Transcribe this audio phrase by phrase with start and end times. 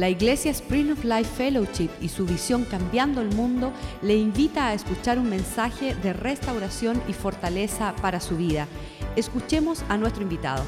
[0.00, 4.72] La Iglesia Spring of Life Fellowship y su visión Cambiando el Mundo le invita a
[4.72, 8.66] escuchar un mensaje de restauración y fortaleza para su vida.
[9.14, 10.64] Escuchemos a nuestro invitado.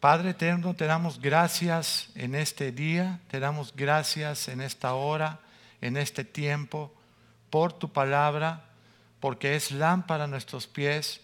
[0.00, 5.40] Padre eterno, te damos gracias en este día, te damos gracias en esta hora,
[5.82, 6.90] en este tiempo,
[7.50, 8.64] por tu palabra,
[9.20, 11.20] porque es lámpara a nuestros pies,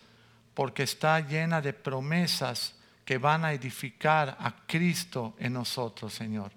[0.52, 2.75] porque está llena de promesas
[3.06, 6.50] que van a edificar a Cristo en nosotros, Señor.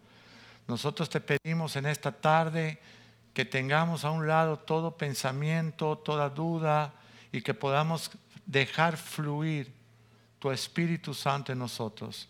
[0.67, 2.80] Nosotros te pedimos en esta tarde
[3.35, 6.91] que tengamos a un lado todo pensamiento, toda duda
[7.31, 8.12] y que podamos
[8.48, 9.71] dejar fluir
[10.40, 12.27] tu Espíritu Santo en nosotros.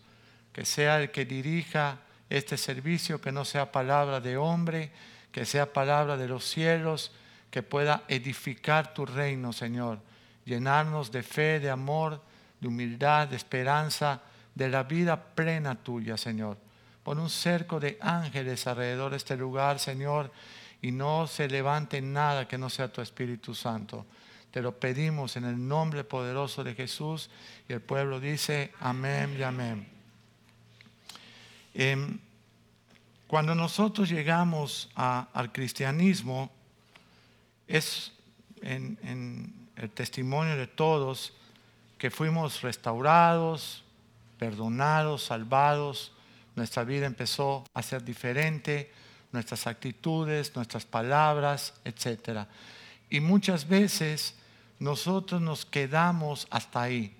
[0.52, 4.92] Que sea el que dirija este servicio, que no sea palabra de hombre,
[5.32, 7.12] que sea palabra de los cielos,
[7.50, 9.98] que pueda edificar tu reino, Señor.
[10.44, 12.20] Llenarnos de fe, de amor,
[12.60, 14.20] de humildad, de esperanza,
[14.54, 16.58] de la vida plena tuya, Señor.
[17.02, 20.30] Pon un cerco de ángeles alrededor de este lugar, Señor,
[20.82, 24.06] y no se levante nada que no sea tu Espíritu Santo.
[24.50, 27.30] Te lo pedimos en el nombre poderoso de Jesús
[27.68, 29.88] y el pueblo dice amén y amén.
[31.72, 32.18] Em,
[33.26, 36.50] cuando nosotros llegamos al cristianismo,
[37.68, 38.12] es
[38.60, 38.98] en
[39.76, 41.32] el testimonio de todos,
[42.00, 43.84] que fuimos restaurados,
[44.38, 46.12] perdonados, salvados,
[46.56, 48.90] nuestra vida empezó a ser diferente,
[49.32, 52.46] nuestras actitudes, nuestras palabras, etc.
[53.10, 54.34] Y muchas veces
[54.78, 57.14] nosotros nos quedamos hasta ahí,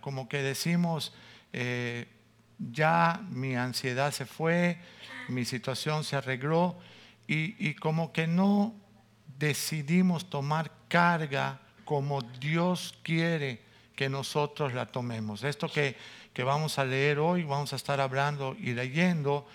[0.00, 1.12] como que decimos,
[1.52, 2.08] eh,
[2.58, 4.78] ya mi ansiedad se fue,
[5.28, 6.78] mi situación se arregló,
[7.28, 8.74] y como que no
[9.38, 13.65] decidimos tomar carga como Dios quiere
[13.96, 15.42] que nosotros la tomemos.
[15.42, 15.96] Esto que,
[16.32, 19.46] que vamos a leer hoy, vamos a estar hablando y leyendo,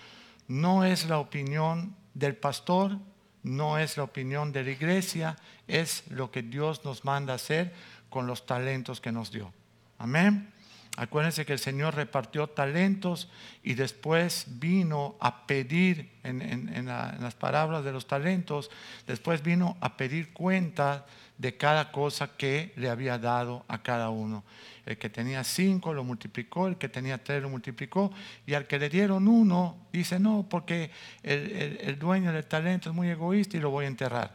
[0.48, 2.98] no es la opinión del pastor,
[3.42, 7.72] no es la opinión de la iglesia, es lo que Dios nos manda hacer
[8.10, 9.52] con los talentos que nos dio.
[9.98, 10.52] Amén.
[10.96, 13.30] Acuérdense que el Señor repartió talentos
[13.62, 18.70] y después vino a pedir, en, las palabras de los talentos,
[19.06, 21.06] después vino a pedir cuenta
[21.38, 24.44] de cada cosa que le había dado a cada uno.
[24.84, 28.12] El que tenía cinco lo multiplicó, el que tenía tres lo multiplicó,
[28.46, 30.90] y al que le dieron uno, dice, no, porque
[31.22, 34.34] el, dueño del talento es muy egoísta y lo voy a enterrar.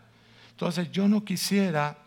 [0.50, 2.00] Entonces yo no quisiera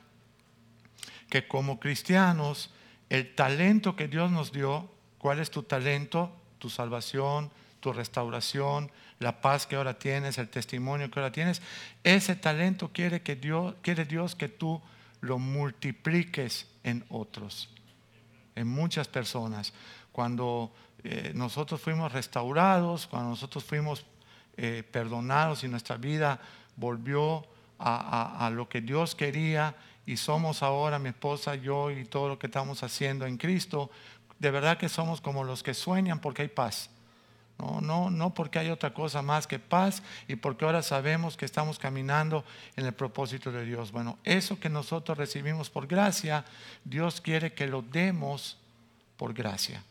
[1.28, 2.70] que como cristianos
[3.10, 4.88] el talento que Dios nos dio,
[5.18, 6.32] ¿cuál es tu talento?
[6.58, 7.50] Tu salvación,
[7.80, 11.60] tu restauración, la paz que ahora tienes, el testimonio que ahora tienes.
[12.04, 14.80] Ese talento quiere, que Dios, quiere Dios que tú
[15.20, 17.68] lo multipliques en otros,
[18.54, 19.72] en muchas personas.
[20.12, 20.72] Cuando
[21.02, 24.06] eh, nosotros fuimos restaurados, cuando nosotros fuimos
[24.56, 26.40] eh, perdonados y nuestra vida
[26.76, 27.44] volvió
[27.78, 29.74] a, a, lo que Dios quería
[30.06, 33.90] y somos ahora, mi esposa, yo y todo lo que estamos haciendo en Cristo,
[34.38, 36.90] de verdad que somos como los que sueñan porque hay paz
[37.60, 41.44] no, no, no porque hay otra cosa más que paz y porque ahora sabemos que
[41.44, 42.44] estamos caminando
[42.76, 43.92] en el propósito de Dios.
[43.92, 46.44] Bueno, eso que nosotros recibimos por gracia,
[46.84, 48.58] Dios quiere que lo demos
[49.16, 49.84] por gracia.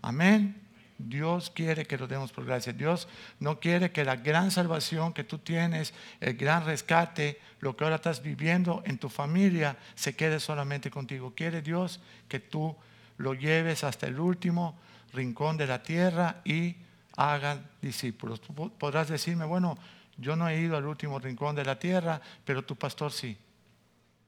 [0.00, 0.61] Amén.
[1.08, 2.72] Dios quiere que lo demos por gracia.
[2.72, 3.08] Dios
[3.40, 7.96] no quiere que la gran salvación que tú tienes, el gran rescate, lo que ahora
[7.96, 11.34] estás viviendo en tu familia, se quede solamente contigo.
[11.34, 12.76] Quiere Dios que tú
[13.18, 14.78] lo lleves hasta el último
[15.12, 16.76] rincón de la tierra y
[17.16, 18.40] hagan discípulos.
[18.40, 19.76] Tú podrás decirme, bueno,
[20.16, 23.36] yo no he ido al último rincón de la tierra, pero tu pastor sí.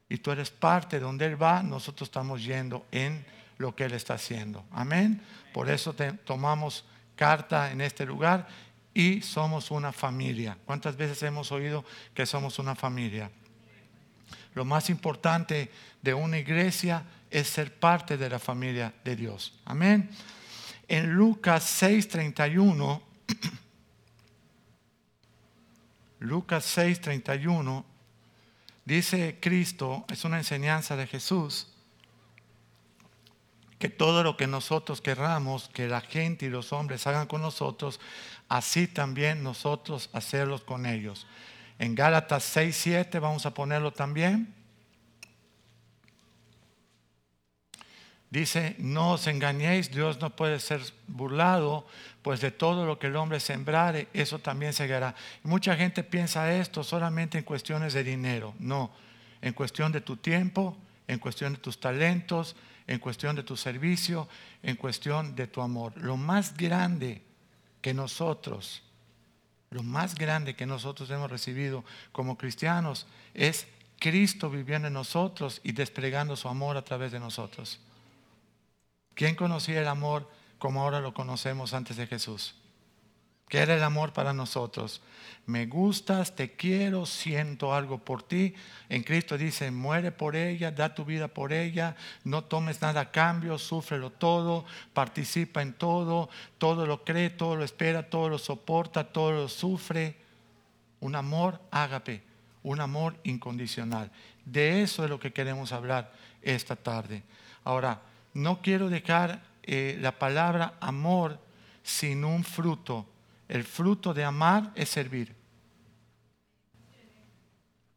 [0.09, 3.25] Y tú eres parte de donde Él va, nosotros estamos yendo en
[3.57, 4.65] lo que Él está haciendo.
[4.71, 5.21] Amén.
[5.53, 5.95] Por eso
[6.25, 6.85] tomamos
[7.15, 8.47] carta en este lugar
[8.93, 10.57] y somos una familia.
[10.65, 11.83] ¿Cuántas veces hemos oído
[12.13, 13.31] que somos una familia?
[14.53, 15.71] Lo más importante
[16.01, 19.59] de una iglesia es ser parte de la familia de Dios.
[19.65, 20.09] Amén.
[20.87, 23.01] En Lucas 6:31,
[26.19, 27.83] Lucas 6:31,
[28.85, 31.74] dice Cristo, es una enseñanza de Jesús,
[33.85, 37.99] que todo lo que nosotros querramos que la gente y los hombres hagan con nosotros,
[38.49, 41.27] así también nosotros hacerlos con ellos.
[41.77, 44.51] En Gálatas 6:7 vamos a ponerlo también.
[48.31, 51.85] Dice, no os engañéis, Dios no puede ser burlado,
[52.23, 55.13] pues de todo lo que el hombre sembrare, eso también segará.
[55.43, 58.89] Mucha gente piensa esto solamente en cuestiones de dinero, no,
[59.43, 60.75] en cuestión de tu tiempo,
[61.07, 62.55] en cuestión de tus talentos,
[62.87, 64.27] en cuestión de tu servicio,
[64.61, 65.93] en cuestión de tu amor.
[65.97, 67.23] Lo más grande
[67.81, 68.83] que nosotros,
[69.69, 73.67] lo más grande que nosotros hemos recibido como cristianos es
[73.99, 77.79] Cristo viviendo en nosotros y desplegando su amor a través de nosotros.
[79.13, 80.29] ¿Quién conocía el amor
[80.59, 82.55] como ahora lo conocemos antes de Jesús?
[83.55, 85.01] ¿Qué era el amor para nosotros?
[85.45, 88.53] Me gustas, te quiero, siento algo por ti.
[88.89, 93.11] En Cristo dice, muere por ella, da tu vida por ella, no tomes nada a
[93.11, 99.05] cambio, súfrelo todo, participa en todo, todo lo cree, todo lo espera, todo lo soporta,
[99.05, 100.17] todo lo sufre.
[100.99, 102.23] Un amor ágape,
[102.61, 104.11] un amor incondicional.
[104.43, 106.11] De eso es lo que queremos hablar
[106.41, 107.23] esta tarde.
[107.63, 108.01] Ahora,
[108.33, 111.39] no quiero dejar eh, la palabra amor
[111.83, 113.14] sin un fruto
[113.47, 115.35] el fruto de amar es servir.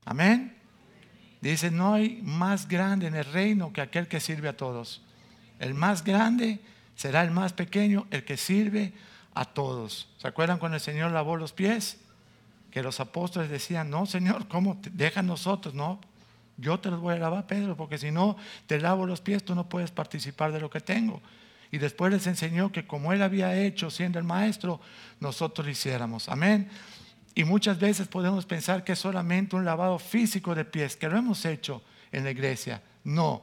[0.04, 0.56] Amén.
[1.40, 5.02] Dice, no hay más grande en el reino que aquel que sirve a todos.
[5.58, 6.60] El más grande
[6.94, 8.92] será el más pequeño, el que sirve
[9.34, 10.08] a todos.
[10.18, 11.98] ¿Se acuerdan cuando el Señor lavó los pies?
[12.70, 14.80] Que los apóstoles decían, no, Señor, ¿cómo?
[14.92, 16.00] Deja nosotros, no.
[16.56, 18.36] Yo te los voy a lavar, Pedro, porque si no
[18.66, 21.22] te lavo los pies, tú no puedes participar de lo que tengo.
[21.70, 24.80] Y después les enseñó que como él había hecho siendo el maestro,
[25.20, 26.28] nosotros lo hiciéramos.
[26.28, 26.70] Amén.
[27.34, 31.16] Y muchas veces podemos pensar que es solamente un lavado físico de pies, que lo
[31.16, 32.82] hemos hecho en la iglesia.
[33.04, 33.42] No,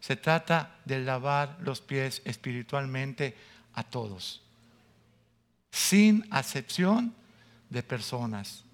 [0.00, 3.36] se trata de lavar los pies espiritualmente
[3.74, 4.42] a todos,
[5.70, 7.14] sin acepción
[7.70, 8.64] de personas.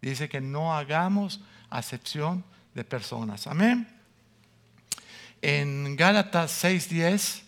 [0.00, 1.40] Dice que no hagamos
[1.70, 2.44] acepción
[2.74, 3.46] de personas.
[3.46, 3.88] Amén.
[5.40, 7.42] En Gálatas 6:10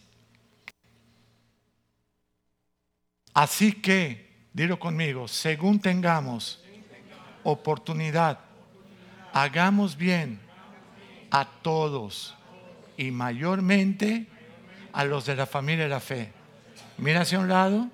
[3.34, 6.62] Así que, dilo conmigo, según tengamos
[7.42, 8.38] oportunidad,
[9.32, 10.38] hagamos bien
[11.32, 12.36] a todos
[12.96, 14.26] y mayormente
[14.92, 16.32] a los de la familia de la fe.
[16.96, 17.90] Mira hacia un lado,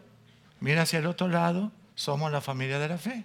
[0.60, 3.24] mira hacia el otro lado, somos la familia de la fe.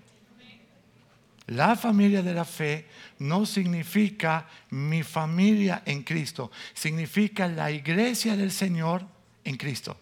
[1.48, 2.88] La familia de la fe
[3.20, 9.06] no significa mi familia en Cristo, significa la iglesia del Señor
[9.44, 9.98] en Cristo.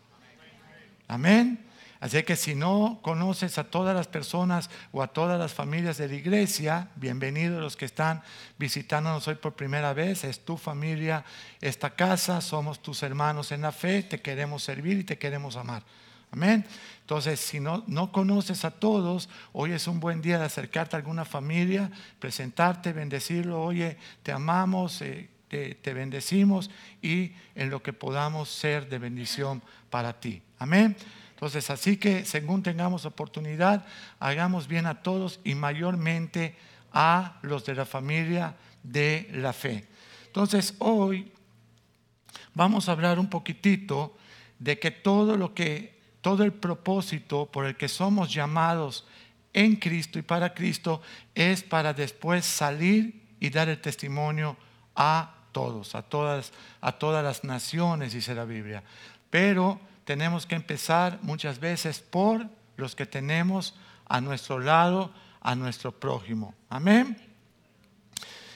[1.07, 1.72] Amén.
[2.03, 6.09] Así que si no conoces a todas las personas o a todas las familias de
[6.09, 8.21] la iglesia, bienvenidos los que están
[8.59, 10.25] visitándonos hoy por primera vez.
[10.25, 11.23] Es tu familia,
[11.61, 15.81] esta casa, somos tus hermanos en la fe, te queremos servir y te queremos amar.
[16.29, 16.65] Amén.
[16.99, 20.99] Entonces, si no, no conoces a todos, hoy es un buen día de acercarte a
[20.99, 21.89] alguna familia,
[22.19, 23.63] presentarte, bendecirlo.
[23.63, 26.69] Oye, te amamos, eh, te, te bendecimos
[27.01, 30.41] y en lo que podamos ser de bendición para ti.
[30.59, 30.97] Amén.
[31.43, 33.85] Entonces, así que según tengamos oportunidad,
[34.21, 36.55] hagamos bien a todos y mayormente
[36.93, 39.85] a los de la familia de la fe.
[40.27, 41.33] Entonces, hoy
[42.53, 44.15] vamos a hablar un poquitito
[44.57, 49.05] de que todo lo que, todo el propósito por el que somos llamados
[49.51, 51.01] en Cristo y para Cristo
[51.35, 54.55] es para después salir y dar el testimonio
[54.95, 58.81] a todos, a todas, a todas las naciones, dice la Biblia.
[59.29, 65.91] Pero tenemos que empezar muchas veces por los que tenemos a nuestro lado, a nuestro
[65.91, 66.55] prójimo.
[66.69, 67.17] Amén.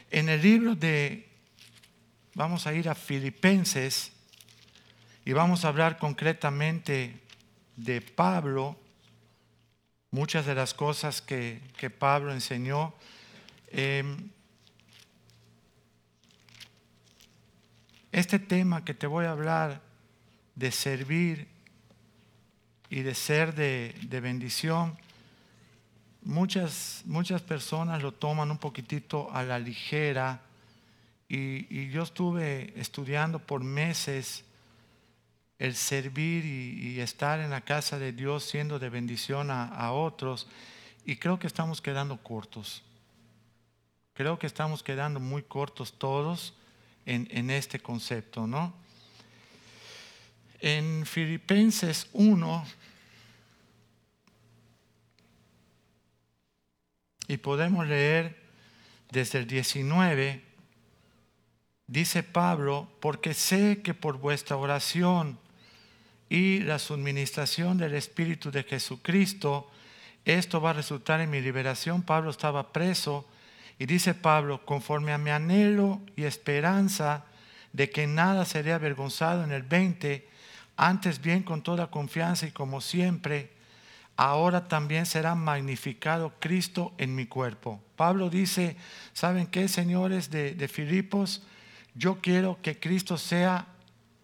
[0.10, 1.30] En el libro de,
[2.34, 4.12] vamos a ir a Filipenses
[5.26, 7.22] y vamos a hablar concretamente
[7.76, 8.78] de Pablo,
[10.12, 11.62] muchas de las cosas que,
[12.00, 12.94] Pablo enseñó.
[13.70, 14.32] Em,
[18.12, 19.87] este tema que te voy a hablar
[20.58, 21.48] de servir
[22.90, 24.98] y de ser de, bendición,
[26.24, 30.42] muchas, muchas personas lo toman un poquitito a la ligera
[31.30, 34.44] y, yo estuve estudiando por meses
[35.60, 40.48] el servir y, estar en la casa de Dios siendo de bendición a, otros
[41.06, 42.82] y creo que estamos quedando cortos.
[44.16, 46.56] Creo que estamos quedando muy cortos todos
[47.06, 48.87] en, en este concepto, ¿no?
[50.60, 52.66] En Filipenses 1,
[57.28, 58.36] y podemos leer
[59.12, 60.42] desde el 19,
[61.88, 65.38] dice Pablo, porque sé que por vuestra oración
[66.30, 69.70] y la suministración del Espíritu de Jesucristo,
[70.26, 72.02] esto va a resultar en mi liberación.
[72.02, 73.26] Pablo estaba preso
[73.80, 77.26] y dice Pablo, conforme a mi anhelo y esperanza
[77.72, 80.28] de que nada seré avergonzado en el 20,
[80.78, 83.52] antes bien, con toda confianza y como siempre,
[84.16, 87.82] ahora también será magnificado Cristo en mi cuerpo.
[87.96, 88.78] Pablo dice,
[89.14, 91.44] ¿saben qué, señores de, Filipos?
[91.96, 93.68] Yo quiero que Cristo sea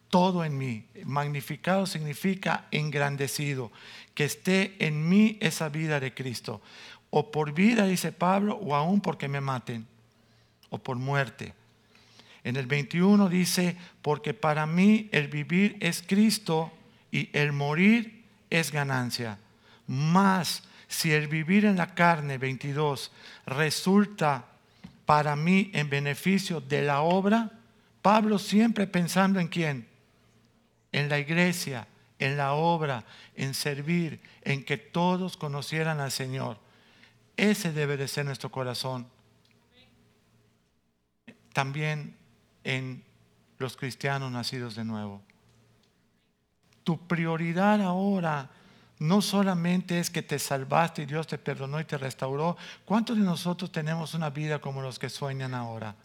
[0.10, 0.86] todo en mí.
[1.06, 3.72] Magnificado significa engrandecido,
[4.14, 6.62] que esté en mí esa vida de Cristo.
[7.10, 9.88] O por vida, dice Pablo, o aún porque me maten,
[10.70, 11.56] o por muerte.
[12.44, 16.72] En el 21 dice, porque para mí el vivir es Cristo
[17.12, 19.40] y el morir es ganancia.
[19.88, 23.12] Más si el vivir en la carne, 22,
[23.46, 24.46] resulta
[25.06, 27.52] para mí en beneficio de la obra,
[28.02, 29.88] Pablo siempre pensando en quién,
[30.92, 31.88] en la iglesia,
[32.20, 36.58] en la obra, en servir, en que todos conocieran al Señor.
[37.38, 39.08] Ese debe de ser nuestro corazón.
[41.54, 42.16] También
[42.64, 43.04] en
[43.58, 45.22] los cristianos nacidos de nuevo.
[46.84, 48.50] Tu prioridad ahora
[49.00, 52.58] no solamente es que te salvaste y Dios te perdonó y te restauró.
[52.86, 55.96] ¿Cuántos de nosotros tenemos una vida como los que sueñan ahora?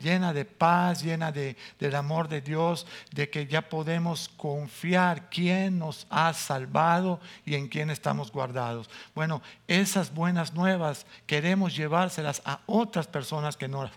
[0.00, 5.78] llena de paz, llena de, del amor de Dios, de que ya podemos confiar quién
[5.78, 8.88] nos ha salvado y en quién estamos guardados.
[9.14, 13.90] Bueno, esas buenas nuevas queremos llevárselas a otras personas que no,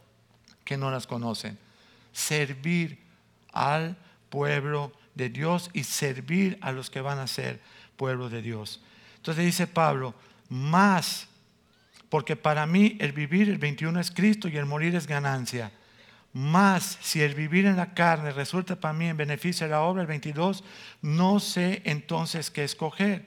[0.71, 1.59] que no las conocen.
[2.13, 2.97] Servir
[3.51, 3.97] al
[4.29, 7.59] pueblo de Dios y servir a los que van a ser
[7.97, 8.81] pueblo de Dios.
[9.17, 10.15] Entonces dice Pablo,
[10.47, 11.27] más,
[12.07, 15.73] porque para mí el vivir, el 21 es Cristo y el morir es ganancia.
[16.31, 20.03] Más si el vivir en la carne resulta para mí en beneficio de la obra,
[20.03, 20.63] el 22,
[21.01, 23.25] no sé entonces qué escoger.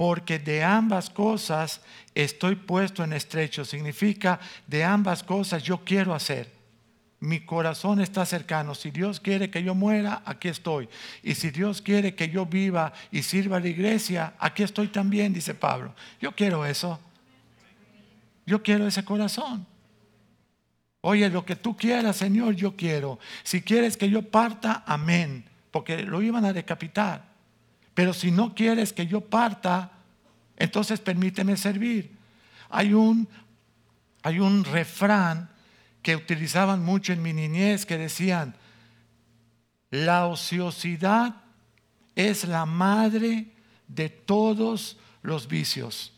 [0.00, 1.82] Porque de ambas cosas
[2.14, 3.66] estoy puesto en estrecho.
[3.66, 6.50] Significa de ambas cosas yo quiero hacer.
[7.18, 8.74] Mi corazón está cercano.
[8.74, 10.88] Si Dios quiere que yo muera, aquí estoy.
[11.22, 15.34] Y si Dios quiere que yo viva y sirva a la iglesia, aquí estoy también,
[15.34, 15.94] dice Pablo.
[16.18, 16.98] Yo quiero eso.
[18.46, 19.66] Yo quiero ese corazón.
[21.02, 23.18] Oye, lo que tú quieras, Señor, yo quiero.
[23.42, 25.44] Si quieres que yo parta, amén.
[25.70, 27.29] Porque lo iban a decapitar.
[28.00, 29.92] Pero si no quieres que yo parta,
[30.56, 32.16] entonces permíteme servir.
[32.70, 33.28] Hay un,
[34.22, 35.50] hay un refrán
[36.00, 38.56] que utilizaban mucho en mi niñez que decían,
[39.90, 41.42] la ociosidad
[42.14, 43.52] es la madre
[43.86, 46.14] de todos los vicios.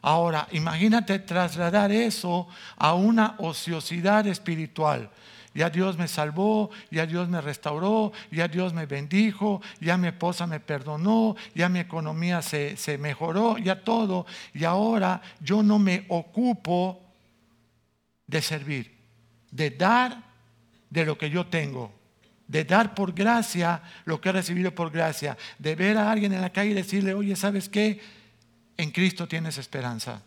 [0.00, 5.10] Ahora, imagínate trasladar eso a una ociosidad espiritual.
[5.54, 10.46] Ya Dios me salvó, ya Dios me restauró, ya Dios me bendijo, ya mi esposa
[10.46, 14.26] me perdonó, ya mi economía se, se mejoró, ya todo.
[14.54, 17.00] Y ahora yo no me ocupo
[18.26, 18.96] de servir,
[19.50, 20.22] de dar
[20.88, 21.92] de lo que yo tengo,
[22.48, 26.40] de dar por gracia lo que he recibido por gracia, de ver a alguien en
[26.40, 28.00] la calle y decirle, oye, ¿sabes qué?
[28.76, 30.22] En Cristo tienes esperanza.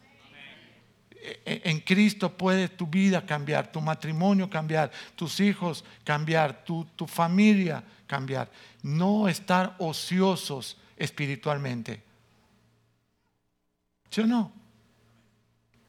[1.25, 6.85] E, e, en Cristo puede tu vida cambiar, tu matrimonio cambiar, tus hijos cambiar, tu,
[6.95, 8.47] tu familia cambiar.
[8.83, 12.03] No estar ociosos espiritualmente.
[14.11, 14.51] ¿Sí o no?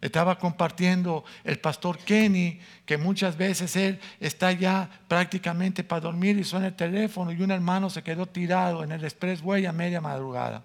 [0.00, 6.44] Estaba compartiendo el pastor Kenny que muchas veces él está ya prácticamente para dormir y
[6.44, 10.64] suena el teléfono y un hermano se quedó tirado en el expressway a media madrugada.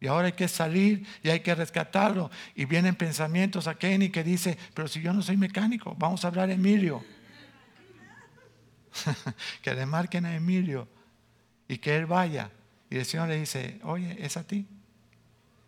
[0.00, 2.30] Y ahora hay que salir y hay que rescatarlo.
[2.54, 6.28] Y vienen pensamientos a Kenny que dice, pero si yo no soy mecánico, vamos a
[6.28, 7.02] hablar a Emilio.
[9.62, 10.88] que le marquen a Emilio
[11.68, 12.50] y que él vaya.
[12.90, 14.66] Y el Señor le dice, oye, es a ti.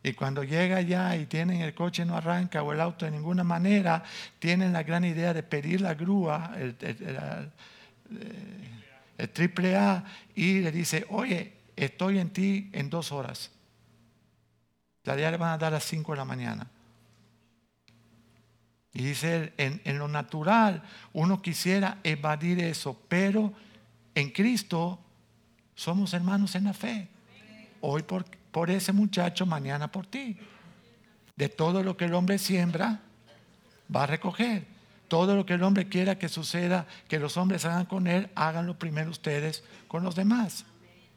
[0.03, 3.43] Y cuando llega ya y tienen el coche no arranca o el auto de ninguna
[3.43, 4.05] manera,
[4.39, 6.77] tienen la gran idea de pedir la grúa, el,
[9.19, 10.05] el triple A,
[10.35, 13.51] y le dice, oye, estoy en ti en dos horas.
[15.07, 16.67] La le van a dar a las 5 de la mañana.
[18.93, 20.83] Y dice en, en, lo natural
[21.13, 23.53] uno quisiera evadir eso, pero
[24.15, 24.99] en Cristo
[25.75, 27.09] somos hermanos en la fe.
[27.83, 30.37] Hoy por, por ese muchacho, mañana por ti.
[31.37, 33.01] De todo lo que el hombre siembra,
[33.95, 34.65] va a recoger.
[35.09, 38.77] Todo lo que el hombre quiera que suceda, que los hombres hagan con él, háganlo
[38.77, 40.65] primero ustedes con los demás.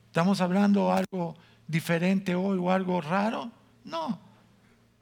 [0.05, 1.35] ¿Estamos hablando algo
[1.67, 3.51] diferente hoy o algo raro?
[3.89, 4.19] No.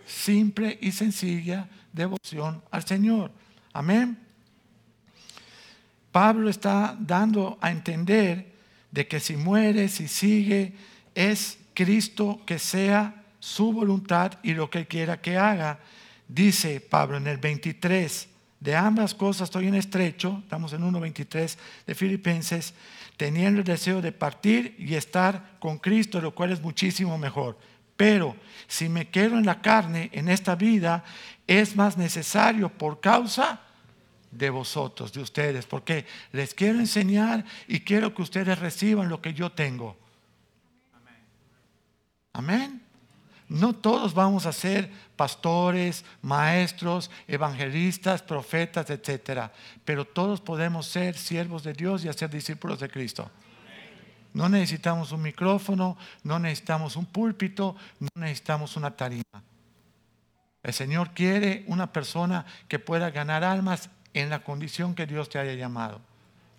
[0.05, 3.31] Simple y sencilla devoción al Señor.
[3.73, 4.17] Amén.
[6.11, 8.53] Pablo está dando a entender
[8.89, 10.73] de que si muere, si sigue,
[11.13, 15.79] es Cristo que sea su voluntad y lo que quiera que haga.
[16.27, 18.29] Dice Pablo en el 23,
[18.59, 22.73] de ambas cosas estoy en estrecho, estamos en 1.23 de Filipenses,
[23.17, 27.57] teniendo el deseo de partir y estar con Cristo, lo cual es muchísimo mejor.
[27.97, 28.35] Pero
[28.67, 31.03] si me quedo en la carne en esta vida,
[31.47, 33.61] es más necesario por causa
[34.31, 39.33] de vosotros, de ustedes, porque les quiero enseñar y quiero que ustedes reciban lo que
[39.33, 39.97] yo tengo.
[42.33, 42.83] Amén.
[43.49, 49.51] No todos vamos a ser pastores, maestros, evangelistas, profetas, etcétera,
[49.85, 53.31] pero todos podemos ser siervos de Dios y hacer discípulos de Cristo.
[54.37, 59.23] No necesitamos un micrófono, no necesitamos un púlpito, no necesitamos una tarima.
[60.61, 65.39] El Señor quiere una persona que pueda ganar almas en la condición que Dios te
[65.39, 66.01] haya llamado.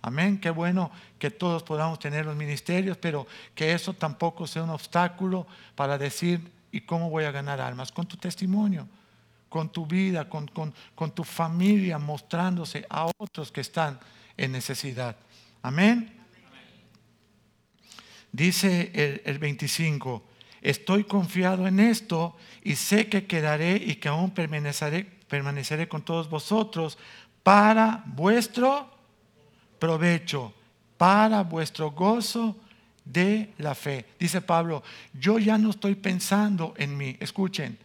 [0.01, 4.71] Amén, qué bueno que todos podamos tener los ministerios, pero que eso tampoco sea un
[4.71, 7.93] obstáculo para decir, ¿y cómo voy a ganar almas?
[7.93, 8.89] Con tu testimonio,
[9.47, 10.51] con tu vida, con,
[11.13, 13.97] tu familia, mostrándose a otros que están
[14.35, 15.15] en necesidad.
[15.61, 16.18] Amén.
[18.31, 20.23] Dice el, el 25,
[20.61, 26.29] estoy confiado en esto y sé que quedaré y que aún permaneceré, permaneceré con todos
[26.29, 26.97] vosotros
[27.43, 28.89] para vuestro
[29.79, 30.53] provecho,
[30.97, 32.55] para vuestro gozo
[33.05, 34.05] de la fe.
[34.19, 34.83] Dice Pablo,
[35.13, 37.17] yo ya no estoy pensando en mí.
[37.19, 37.77] Escuchen,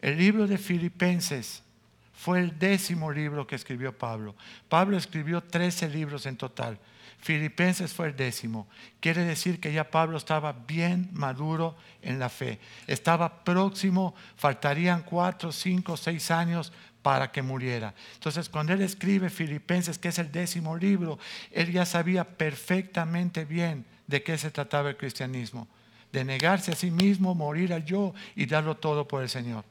[0.00, 1.62] el libro de Filipenses
[2.14, 4.34] fue el décimo libro que escribió Pablo.
[4.68, 6.78] Pablo escribió 13 libros en total.
[7.24, 8.68] Filipenses fue el décimo.
[9.00, 12.58] Quiere decir que ya Pablo estaba bien maduro en la fe.
[12.86, 17.94] Estaba próximo, faltarían cuatro, cinco, seis años para que muriera.
[18.12, 21.18] Entonces, cuando él escribe Filipenses, que es el décimo libro,
[21.50, 25.66] él ya sabía perfectamente bien de qué se trataba el cristianismo.
[26.12, 29.64] De negarse a sí mismo, morir al yo y darlo todo por el Señor.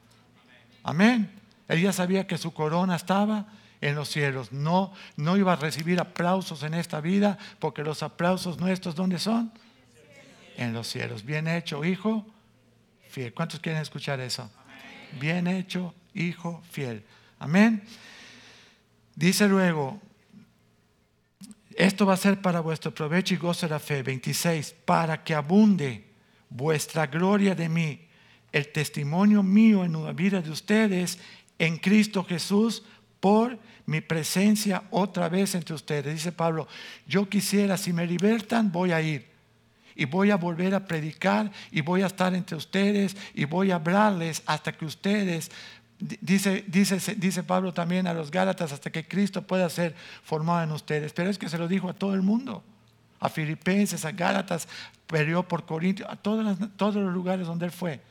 [0.82, 1.30] Amén.
[1.68, 3.46] Él ya sabía que su corona estaba
[3.84, 4.50] en los cielos.
[4.50, 9.52] No, no iba a recibir aplausos en esta vida, porque los aplausos nuestros, ¿dónde son?
[10.56, 11.22] En los cielos.
[11.22, 12.24] Bien hecho, hijo
[13.10, 13.34] fiel.
[13.34, 14.50] ¿Cuántos quieren escuchar eso?
[15.20, 17.04] Bien hecho, hijo fiel.
[17.38, 17.82] Amén.
[19.14, 20.00] Dice luego,
[21.76, 24.02] esto va a ser para vuestro provecho y gozo de la fe.
[24.02, 26.06] 26, para que abunde
[26.48, 28.00] vuestra gloria de mí,
[28.50, 31.18] el testimonio mío en la vida de ustedes
[31.58, 32.82] en Cristo Jesús
[33.24, 36.12] por mi presencia otra vez entre ustedes.
[36.12, 36.68] Dice Pablo,
[37.06, 39.26] yo quisiera, si me libertan, voy a ir.
[39.96, 43.76] Y voy a volver a predicar y voy a estar entre ustedes y voy a
[43.76, 45.50] hablarles hasta que ustedes
[45.96, 50.72] Dice, dice, dice Pablo también a los Gálatas hasta que Cristo pueda ser formado en
[50.72, 51.14] ustedes.
[51.14, 52.62] Pero es que se lo dijo a todo el mundo.
[53.20, 54.68] A Filipenses, a Gálatas,
[55.06, 58.02] perdió por Corintio, a todos todos los lugares donde él fue.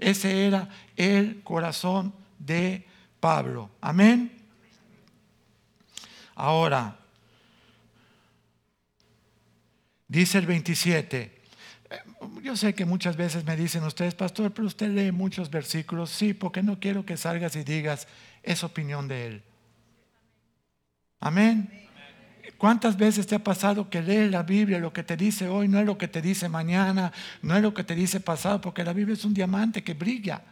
[0.00, 2.84] Ese era el corazón de
[3.20, 3.70] Pablo.
[3.80, 4.35] Amén.
[6.36, 6.98] Ahora,
[10.06, 11.42] dice el 27,
[12.42, 16.10] yo sé que muchas veces me dicen ustedes, pastor, pero usted lee muchos versículos.
[16.10, 18.06] Sí, porque no quiero que salgas y digas,
[18.42, 19.42] es opinión de él.
[21.20, 21.88] Amén.
[22.58, 25.78] ¿Cuántas veces te ha pasado que lees la Biblia, lo que te dice hoy no
[25.80, 28.92] es lo que te dice mañana, no es lo que te dice pasado, porque la
[28.92, 30.42] Biblia es un diamante que brilla.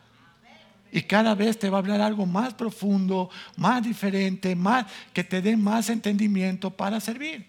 [0.94, 5.42] Y cada vez te va a hablar algo más profundo, más diferente, más que te
[5.42, 7.44] dé más entendimiento para servir.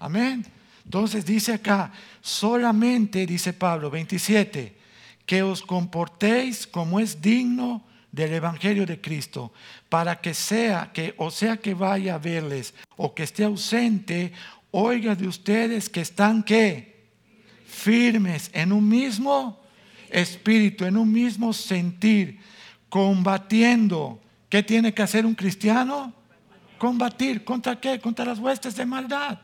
[0.00, 0.44] Amén.
[0.84, 4.76] Entonces dice acá, solamente, dice Pablo 27,
[5.24, 9.52] que os comportéis como es digno del Evangelio de Cristo,
[9.88, 14.32] para que sea que, o sea que vaya a verles o que esté ausente,
[14.72, 17.06] oiga de ustedes que están que
[17.64, 19.62] firmes en un mismo
[20.10, 22.40] espíritu, en un mismo sentir,
[22.88, 24.20] combatiendo.
[24.48, 26.12] ¿Qué tiene que hacer un cristiano?
[26.78, 27.44] Combatir.
[27.44, 28.00] ¿Contra qué?
[28.00, 29.38] Contra las huestes de maldad.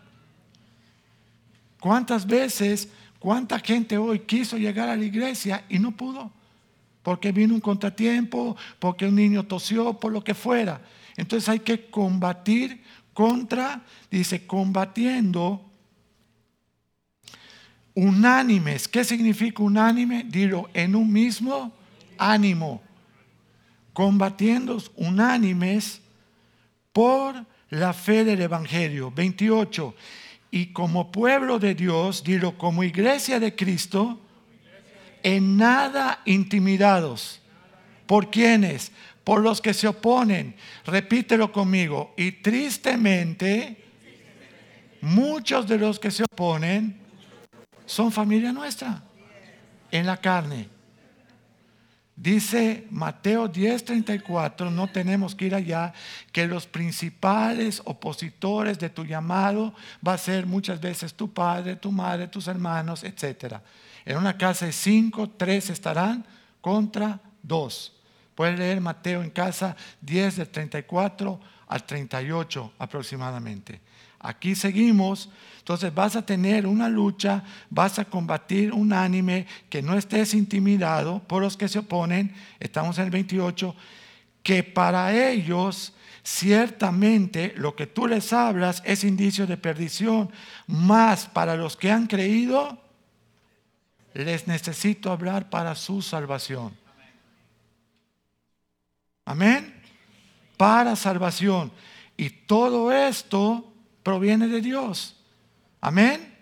[1.81, 6.31] ¿Cuántas veces, cuánta gente hoy quiso llegar a la iglesia y no pudo?
[7.03, 10.81] Porque vino un contratiempo, porque un niño tosió, por lo que fuera.
[11.17, 15.69] Entonces hay que combatir contra, dice, combatiendo
[17.95, 18.89] unánimes.
[18.89, 20.25] ¿Qué significa unánime?
[20.25, 21.73] Dilo, en un mismo
[22.19, 22.81] ánimo.
[23.93, 26.01] Combatiendo unánimes
[26.93, 29.11] por la fe del Evangelio.
[29.11, 29.95] 28
[30.55, 34.21] y como pueblo de Dios, digo, como iglesia de Cristo,
[35.23, 37.41] en nada intimidados.
[38.07, 38.93] ¿Por quiénes?
[39.25, 40.55] Por los que se oponen.
[40.85, 42.13] Repítelo conmigo.
[42.19, 43.83] Y tristemente,
[45.01, 46.99] muchos de los que se oponen
[47.87, 49.03] son familia nuestra
[49.91, 50.69] en la carne.
[52.23, 55.93] Dice Mateo 10:34, no tenemos que ir allá,
[56.31, 59.75] que los principales opositores de tu llamado
[60.07, 63.57] va a ser muchas veces tu padre, tu madre, tus hermanos, etc.
[64.05, 66.25] En una casa de cinco, tres estarán
[66.61, 67.93] contra dos.
[68.37, 73.81] Puedes leer Mateo en casa 10 del 34 al 38 aproximadamente.
[74.23, 79.95] Aquí seguimos, entonces vas a tener una lucha, vas a combatir un ánime que no
[79.95, 83.75] estés intimidado por los que se oponen, estamos en el 28,
[84.43, 90.31] que para ellos ciertamente lo que tú les hablas es indicio de perdición,
[90.69, 92.81] más para los que han creído,
[94.15, 96.77] les necesito hablar para su salvación.
[99.25, 99.81] Amén.
[100.57, 101.73] Para salvación.
[102.17, 103.72] Y todo esto
[104.03, 105.17] proviene de Dios.
[105.81, 106.33] Amén.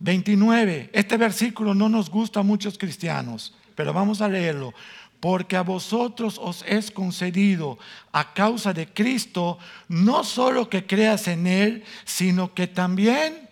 [0.00, 0.90] 29.
[0.92, 4.72] Este versículo no nos gusta a muchos cristianos, pero vamos a leerlo.
[5.20, 7.76] Porque a vosotros os es concedido
[8.12, 13.48] a causa de Cristo no solo que creas en Él, sino que también...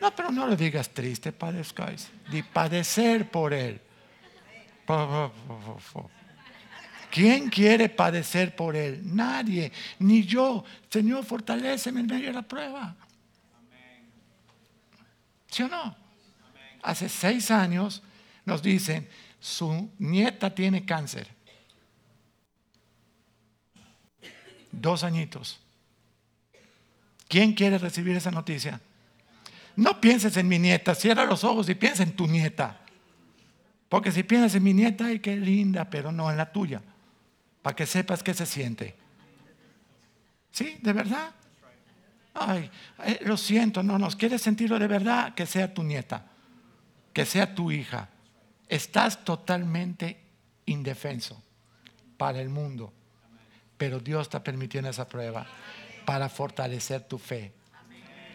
[0.00, 2.10] No, pero no lo digas triste, padezcáis.
[2.30, 3.80] De padecer por Él.
[7.12, 9.02] ¿Quién quiere padecer por Él?
[9.04, 10.64] Nadie, ni yo.
[10.88, 12.96] Señor, fortaleceme en medio de la prueba.
[15.46, 15.94] ¿Sí o no?
[16.82, 18.02] Hace seis años
[18.46, 19.06] nos dicen,
[19.38, 21.28] su nieta tiene cáncer.
[24.70, 25.60] Dos añitos.
[27.28, 28.80] ¿Quién quiere recibir esa noticia?
[29.76, 32.80] No pienses en mi nieta, cierra los ojos y piensa en tu nieta.
[33.90, 36.80] Porque si piensas en mi nieta, ay, qué linda, pero no en la tuya.
[37.62, 38.94] Para que sepas qué se siente.
[40.50, 40.78] ¿Sí?
[40.82, 41.32] ¿De verdad?
[42.34, 42.70] Ay,
[43.04, 46.26] eh, lo siento, no nos quieres sentirlo de verdad, que sea tu nieta,
[47.12, 48.08] que sea tu hija.
[48.68, 50.18] Estás totalmente
[50.66, 51.42] indefenso
[52.16, 52.92] para el mundo,
[53.76, 55.46] pero Dios está permitiendo esa prueba
[56.06, 57.52] para fortalecer tu fe.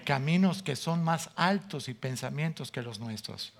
[0.06, 3.54] Caminos que son más altos y pensamientos que los nuestros.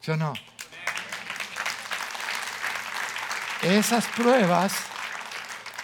[0.00, 0.32] ¿Sí o no?
[3.62, 4.72] Esas pruebas,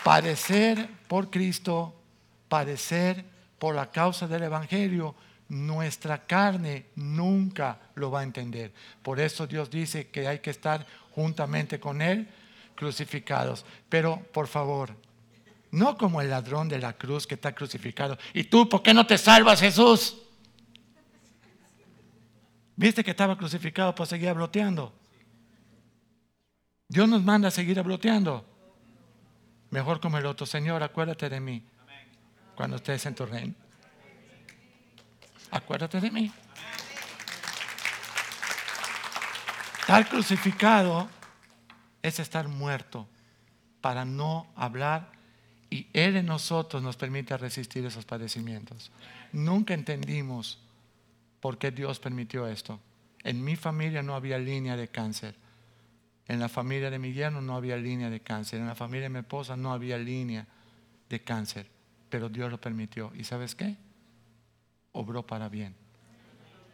[0.03, 1.95] padecer por Cristo,
[2.49, 3.23] padecer
[3.59, 5.15] por la causa del Evangelio,
[5.49, 8.73] nuestra carne nunca lo va a entender.
[9.03, 12.29] Por eso Dios dice que hay que estar juntamente con Él
[12.75, 13.67] crucificados.
[13.91, 14.97] Pero por favor,
[15.71, 18.17] no como el ladrón de la cruz que está crucificado.
[18.33, 20.17] ¿Y tú por qué no te salvas, Jesús?
[22.75, 24.93] ¿Viste que estaba crucificado pues seguía bloteando?
[26.89, 28.45] Dios nos manda a seguir bloteando.
[29.71, 31.63] Mejor como el otro, Señor, acuérdate de mí
[32.55, 33.55] cuando estés en tu reino.
[35.51, 36.33] Acuérdate de mí.
[39.81, 41.09] Estar crucificado
[42.03, 43.09] es estar muerto
[43.81, 45.13] para no hablar
[45.71, 48.91] y Él en nosotros nos permite resistir esos padecimientos.
[49.33, 50.59] Nunca entendimos
[51.41, 52.81] por qué Dios permitió esto.
[53.23, 55.37] En mi familia no había línea de cáncer.
[56.29, 58.61] En la familia de mi yerno no había línea de cáncer.
[58.61, 60.47] En la familia de mi esposa no había línea
[61.09, 61.69] de cáncer.
[62.09, 63.13] Pero Dios lo permitió.
[63.15, 63.77] ¿Y sabes qué?
[64.93, 65.75] Obró para bien.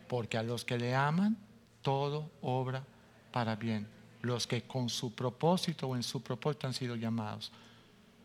[0.08, 1.36] Porque a los que le aman,
[1.82, 2.84] todo obra
[3.30, 3.86] para bien.
[4.22, 7.52] Los que con su propósito o en su propósito han sido llamados.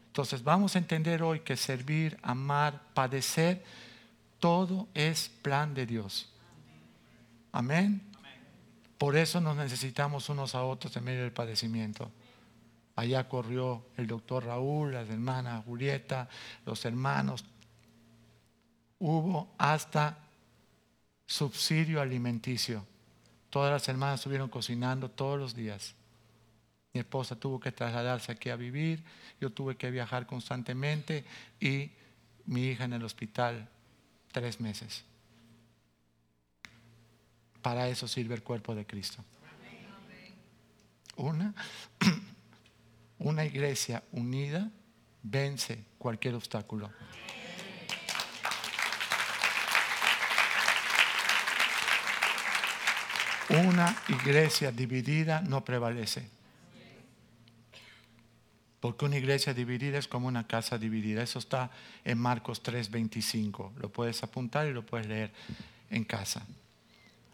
[0.07, 3.63] Entonces vamos a entender hoy que servir, amar, padecer,
[4.39, 6.31] todo es plan de Dios.
[7.51, 8.06] Amén.
[8.97, 12.11] Por eso nos necesitamos unos a otros en medio del padecimiento.
[12.95, 16.27] Allá corrió el doctor Raúl, las hermanas Julieta,
[16.65, 17.45] los hermanos.
[18.97, 20.17] Hubo hasta
[21.27, 22.83] subsidio alimenticio.
[23.51, 25.93] Todas las hermanas estuvieron cocinando todos los días.
[26.93, 29.03] Mi esposa tuvo que trasladarse aquí a vivir,
[29.39, 31.23] yo tuve que viajar constantemente
[31.59, 31.91] y
[32.45, 33.69] mi hija en el hospital
[34.31, 35.03] tres meses.
[37.61, 39.23] Para eso sirve el cuerpo de Cristo.
[41.17, 41.53] Una,
[43.19, 44.69] una iglesia unida
[45.23, 46.91] vence cualquier obstáculo.
[53.49, 56.29] Una iglesia dividida no prevalece.
[58.79, 61.23] Porque una iglesia dividida es como una casa dividida.
[61.23, 61.71] Eso está
[62.03, 63.73] en Marcos 3:25.
[63.77, 65.31] Lo puedes apuntar y lo puedes leer
[65.89, 66.45] en casa.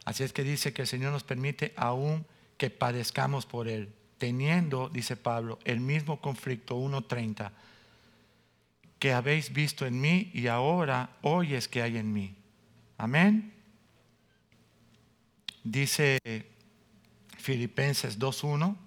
[0.06, 2.26] Así es que dice que el Señor nos permite aún
[2.58, 7.52] que padezcamos por Él, teniendo, dice Pablo, el mismo conflicto 1.30
[9.04, 12.38] que habéis visto en mí y ahora oyes que hay en mí.
[12.98, 13.54] Amén.
[15.62, 16.18] Dice
[17.38, 18.78] Filipenses 2.1.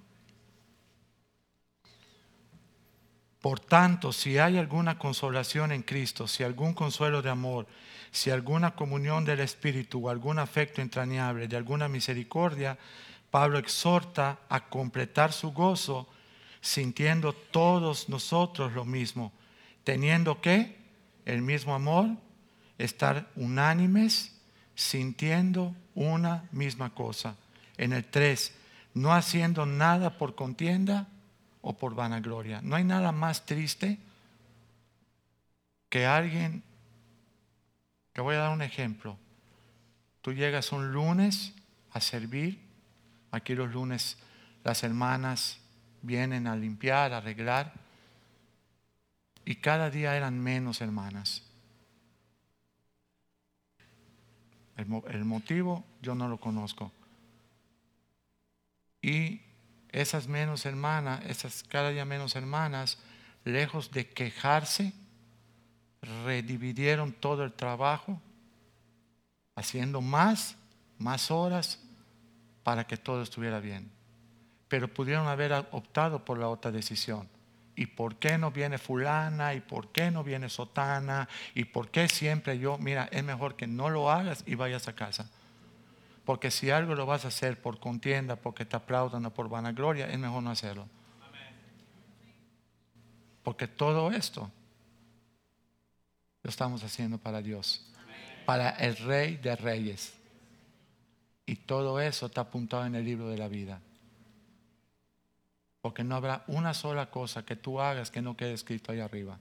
[3.47, 7.69] Por tanto, si hay alguna consolación en Cristo, si algún consuelo de amor,
[8.11, 12.77] si alguna comunión del Espíritu o algún afecto entrañable, de alguna misericordia,
[13.31, 16.09] Pablo exhorta a completar su gozo
[16.61, 19.33] sintiendo todos nosotros lo mismo,
[19.85, 20.77] teniendo que
[21.25, 22.09] el mismo amor,
[22.79, 24.41] estar unánimes,
[24.75, 27.37] sintiendo una misma cosa.
[27.77, 28.53] En el 3,
[28.95, 31.07] no haciendo nada por contienda
[31.69, 32.61] o por vanagloria.
[32.63, 33.99] No hay nada más triste
[35.89, 36.63] que alguien,
[38.13, 39.19] te voy a dar un ejemplo,
[40.23, 41.53] tú llegas un lunes
[41.91, 42.61] a servir,
[43.33, 44.17] aquí los lunes
[44.63, 45.59] las hermanas
[46.03, 47.73] vienen a limpiar, a arreglar,
[49.45, 51.43] y cada día eran menos hermanas.
[54.77, 56.93] El, motivo yo no lo conozco.
[59.03, 59.41] Y
[59.97, 62.99] esas menos hermanas, esas cada día menos hermanas,
[63.45, 64.93] lejos de quejarse,
[66.27, 68.21] redividieron todo el trabajo,
[69.55, 70.57] haciendo más,
[70.99, 71.81] más horas
[72.63, 73.91] para que todo estuviera bien.
[74.69, 77.27] Pero pudieron haber optado por la otra decisión.
[77.75, 79.55] ¿Y por qué no viene fulana?
[79.55, 81.27] ¿Y por qué no viene sotana?
[81.55, 82.77] ¿Y por qué siempre yo?
[82.77, 85.31] Mira, es mejor que no lo hagas y vayas a casa.
[86.27, 90.11] Porque si algo lo vas a hacer por contienda, porque te aplaudan o por vanagloria,
[90.11, 90.89] es mejor no hacerlo.
[93.45, 94.51] Porque todo esto
[96.43, 97.93] lo estamos haciendo para Dios,
[98.45, 100.15] para el Rey de Reyes.
[101.47, 103.81] Y todo eso está apuntado en el libro de la vida.
[105.81, 109.39] Porque no habrá una sola cosa que tú hagas que no quede escrito ahí arriba.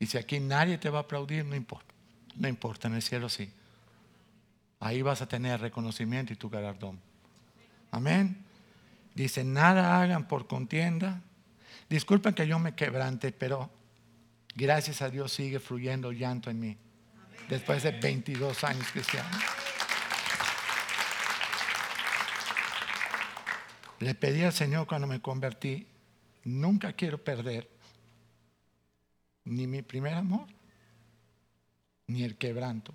[0.00, 1.94] Y si aquí nadie te va a aplaudir, no importa.
[2.34, 3.52] No importa, en el cielo sí.
[4.80, 6.98] Ahí vas a tener reconocimiento y tu galardón.
[7.90, 8.44] Amén.
[9.14, 11.20] Dice, nada hagan por contienda.
[11.88, 13.70] Disculpen que yo me quebrante, pero
[14.54, 16.76] Gracias a Dios sigue fluyendo llanto en mí.
[17.48, 19.28] Después de 22 años cristiano.
[24.00, 25.86] Le pedí al Señor cuando me convertí,
[26.44, 27.68] nunca quiero perder
[29.44, 30.46] ni mi primer amor,
[32.06, 32.94] ni el quebranto.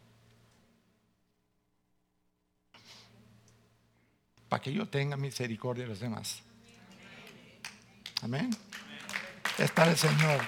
[4.55, 6.41] Para que yo tenga misericordia de los demás.
[8.21, 8.49] Amén.
[9.57, 10.39] Es para el Señor.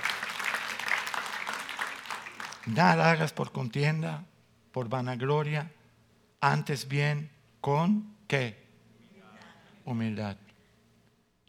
[2.67, 4.23] Nada hagas por contienda,
[4.71, 5.69] por vanagloria,
[6.39, 8.65] antes bien con qué?
[9.83, 10.37] Humildad.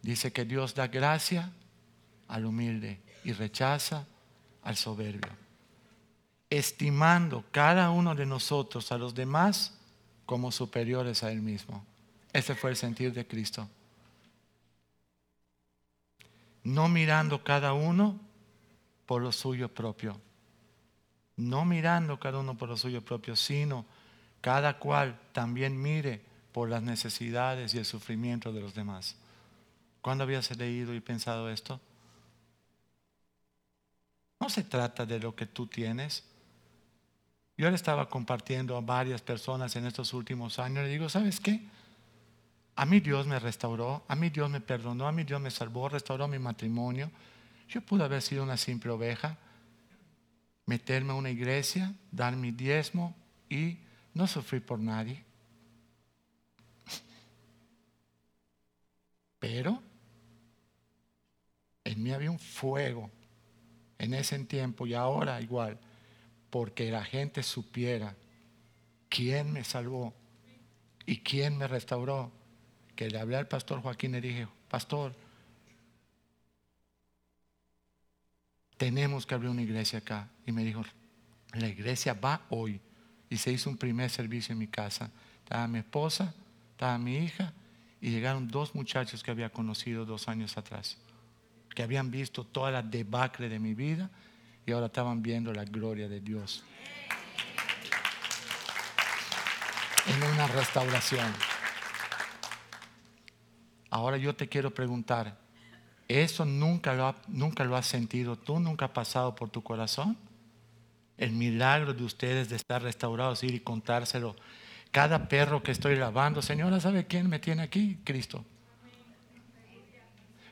[0.02, 1.52] Dice que Dios da gracia
[2.26, 4.04] al humilde y rechaza
[4.64, 5.30] al soberbio.
[6.50, 9.78] Estimando cada uno de nosotros a los demás
[10.26, 11.86] como superiores a Él mismo.
[12.32, 13.68] Ese fue el sentir de Cristo.
[16.64, 18.18] No mirando cada uno
[19.06, 20.20] por lo suyo propio
[21.38, 23.86] no mirando cada uno por lo suyo propio, sino
[24.40, 26.20] cada cual también mire
[26.52, 29.16] por las necesidades y el sufrimiento de los demás.
[30.02, 31.80] ¿Cuándo habías leído y pensado esto?
[34.40, 36.24] No se trata de lo que tú tienes.
[37.56, 40.84] Yo le estaba compartiendo a varias personas en estos últimos años.
[40.84, 41.62] Le digo, ¿sabes qué?
[42.78, 45.88] A mí Dios me restauró, a mí Dios me perdonó, a mí Dios me salvó,
[45.88, 47.10] restauró mi matrimonio.
[47.68, 49.36] Yo pude haber sido una simple oveja
[50.64, 53.16] meterme a una iglesia, dar mi diezmo
[53.50, 53.78] y
[54.14, 55.24] no sufrir por nadie.
[59.40, 59.82] Pero
[61.82, 63.10] en mí había un fuego
[63.98, 65.80] en ese tiempo y ahora igual,
[66.48, 68.14] porque la gente supiera
[69.08, 70.14] quién me salvó
[71.06, 72.37] y quién me restauró.
[72.98, 75.14] Que le hablé al pastor Joaquín y dije, pastor,
[78.76, 80.28] tenemos que abrir una iglesia acá.
[80.44, 80.82] Y me dijo,
[81.52, 82.80] la iglesia va hoy.
[83.30, 85.12] Y se hizo un primer servicio en mi casa.
[85.44, 86.34] Estaba mi esposa,
[86.72, 87.52] estaba mi hija
[88.00, 90.96] y llegaron dos muchachos que había conocido dos años atrás,
[91.76, 94.10] que habían visto toda la debacle de mi vida
[94.66, 96.64] y ahora estaban viendo la gloria de Dios.
[100.04, 101.57] En una restauración.
[103.90, 105.38] Ahora yo te quiero preguntar,
[106.08, 108.58] ¿Eso nunca lo, nunca lo has sentido tú?
[108.58, 110.16] ¿Nunca ha pasado por tu corazón?
[111.18, 114.34] El milagro de ustedes de estar restaurados, ir y contárselo.
[114.90, 117.98] Cada perro que estoy lavando, Señora, ¿sabe quién me tiene aquí?
[118.04, 118.42] Cristo.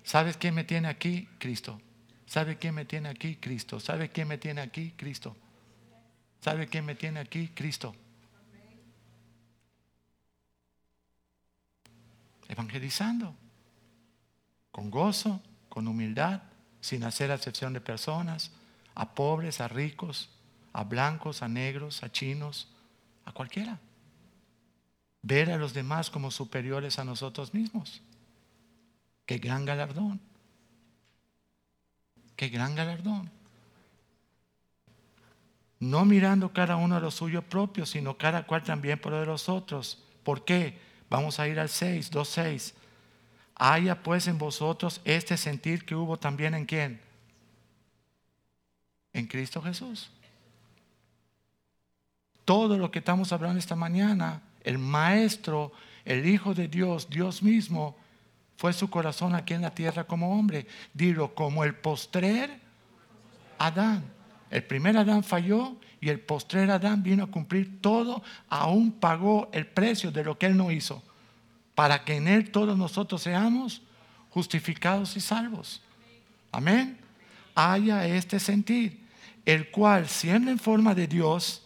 [0.02, 1.26] ¿Sabes quién me tiene aquí?
[1.38, 1.80] Cristo.
[2.26, 3.36] ¿Sabe quién me tiene aquí?
[3.36, 3.80] Cristo.
[3.80, 4.92] ¿Sabe quién me tiene aquí?
[4.94, 5.34] Cristo.
[6.40, 7.48] ¿Sabe quién me tiene aquí?
[7.54, 7.94] Cristo.
[12.48, 13.34] Evangelizando
[14.70, 16.42] con gozo, con humildad,
[16.80, 18.52] sin hacer acepción de personas,
[18.94, 20.28] a pobres, a ricos,
[20.72, 22.68] a blancos, a negros, a chinos,
[23.24, 23.78] a cualquiera.
[25.22, 28.02] Ver a los demás como superiores a nosotros mismos.
[29.24, 30.20] Qué gran galardón.
[32.36, 33.30] Qué gran galardón.
[35.80, 39.26] No mirando cada uno a lo suyo propio, sino cada cual también por lo de
[39.26, 40.04] los otros.
[40.22, 40.78] ¿Por qué?
[41.08, 42.74] Vamos a ir al 6, 2, 6.
[43.54, 47.00] Haya pues en vosotros este sentir que hubo también en quién?
[49.12, 50.10] En Cristo Jesús.
[52.44, 55.72] Todo lo que estamos hablando esta mañana, el Maestro,
[56.04, 57.96] el Hijo de Dios, Dios mismo,
[58.56, 60.66] fue su corazón aquí en la tierra como hombre.
[60.94, 62.60] Dilo, como el postrer
[63.58, 64.04] Adán.
[64.50, 69.66] El primer Adán falló y el postrer Adán vino a cumplir todo, aún pagó el
[69.66, 71.02] precio de lo que él no hizo
[71.76, 73.82] para que en Él todos nosotros seamos
[74.30, 75.82] justificados y salvos.
[76.50, 76.98] Amén.
[77.54, 79.04] Haya este sentir,
[79.44, 81.62] el cual, siendo en forma de Dios,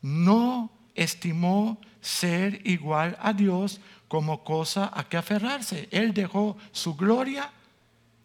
[0.00, 5.88] no estimó ser igual a Dios como cosa a que aferrarse.
[5.90, 7.50] Él dejó su gloria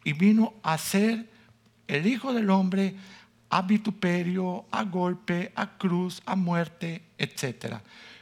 [0.05, 1.29] y vino a ser
[1.89, 2.95] el Hijo del Hombre
[3.49, 7.81] a vituperio, a golpe, a cruz, a muerte, etcétera.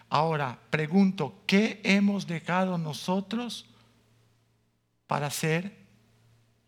[0.10, 3.66] Ahora, pregunto, ¿qué hemos dejado nosotros
[5.06, 5.76] para ser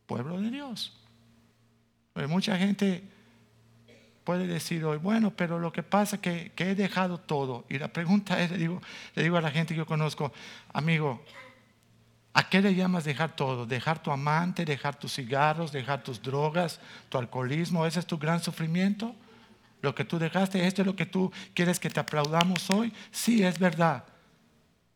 [0.06, 0.96] pueblo de Dios?
[2.28, 3.04] Mucha gente
[4.26, 7.66] puede decir hoy, bueno, pero lo que pasa es que, he dejado todo.
[7.70, 8.82] Y la pregunta es, le digo,
[9.16, 10.34] le digo a la gente que yo conozco,
[10.74, 11.24] amigo,
[12.40, 13.66] ¿a qué le llamas dejar todo?
[13.66, 17.86] ¿Dejar tu amante, dejar tus cigarros, dejar tus drogas, tu alcoholismo?
[17.86, 19.14] ¿Ese es tu gran sufrimiento?
[19.82, 22.94] Lo que tú dejaste, esto es lo que tú quieres que te aplaudamos hoy.
[23.12, 24.06] Sí, es verdad.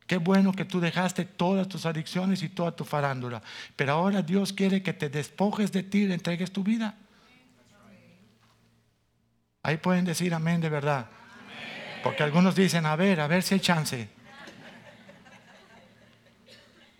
[0.07, 3.41] Qué bueno que tú dejaste todas tus adicciones y toda tu farándula.
[3.75, 6.95] Pero ahora Dios quiere que te despojes de ti y le entregues tu vida.
[9.63, 11.07] Ahí pueden decir amén de verdad.
[12.03, 14.22] Porque algunos dicen, a ver, a ver si hay chance.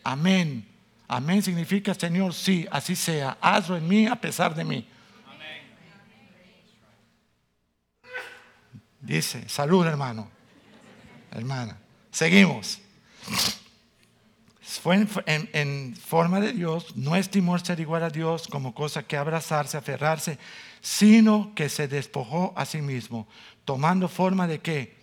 [0.03, 0.67] Amén.
[1.07, 3.37] Amén significa, Señor, sí, así sea.
[3.39, 4.87] Hazlo en mí a pesar de mí.
[8.99, 10.29] Dice, salud hermano,
[11.31, 11.77] hermana.
[12.09, 12.79] Seguimos.
[14.81, 19.77] Fue en, forma de Dios, no estimó ser igual a Dios como cosa que abrazarse,
[19.77, 20.39] aferrarse,
[20.81, 23.27] sino que se despojó a sí mismo,
[23.65, 24.95] tomando forma de qué.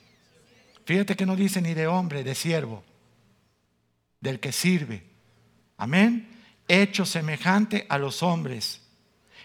[0.87, 2.83] Fíjate que no dice ni de hombre, de siervo,
[4.21, 5.05] del que sirve.
[5.77, 6.29] Amén.
[6.69, 8.83] Hecho semejante a los hombres.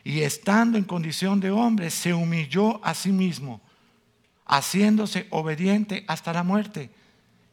[0.03, 3.61] Y estando en condición de hombre, se humilló a sí mismo
[4.45, 6.89] haciéndose obediente hasta la muerte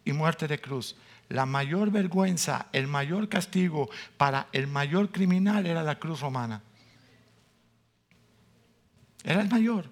[0.05, 0.97] y muerte de cruz.
[1.29, 6.63] La mayor vergüenza, el mayor castigo para el mayor criminal era la cruz romana.
[9.25, 9.87] Era el mayor.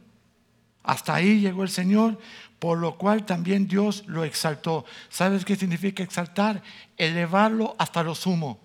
[0.83, 2.19] Hasta ahí llegó el Señor,
[2.59, 4.85] por lo cual también Dios lo exaltó.
[5.09, 6.63] ¿Sabes qué significa exaltar?
[6.97, 8.61] Elevarlo hasta lo sumo.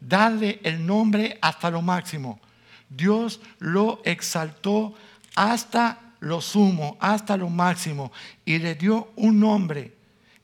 [0.00, 2.40] Darle el nombre hasta lo máximo.
[2.88, 4.94] Dios lo exaltó
[5.34, 8.10] hasta lo sumo, hasta lo máximo,
[8.44, 9.94] y le dio un nombre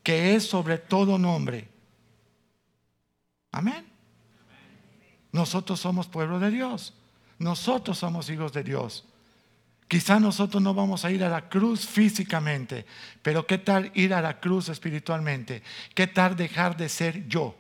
[0.03, 1.69] que es sobre todo nombre.
[3.53, 3.87] Amén.
[5.31, 6.95] Nosotros somos pueblo de Dios.
[7.39, 9.05] Nosotros somos hijos de Dios.
[9.93, 12.87] Quizá nosotros no vamos a ir a la cruz físicamente,
[13.21, 15.63] pero ¿qué tal ir a la cruz espiritualmente?
[15.95, 17.55] ¿Qué tal dejar de ser yo?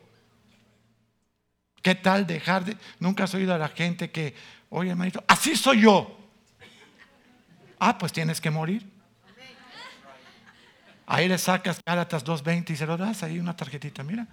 [1.83, 2.79] ¿Qué tal dejar de...
[3.01, 4.35] Nunca has oído a la gente que,
[4.71, 6.19] oye hermanito, así soy yo.
[7.79, 8.83] Ah, pues tienes que morir.
[11.05, 14.27] Ahí le sacas Gálatas 2.20 y se lo das ahí una tarjetita, mira.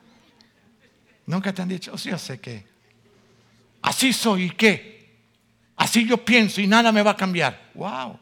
[1.25, 2.65] Nunca te han dicho, oh, sí, yo sé que.
[3.81, 4.98] Así soy y qué.
[5.79, 7.57] Así yo pienso y nada me va a cambiar.
[7.73, 8.19] Wow.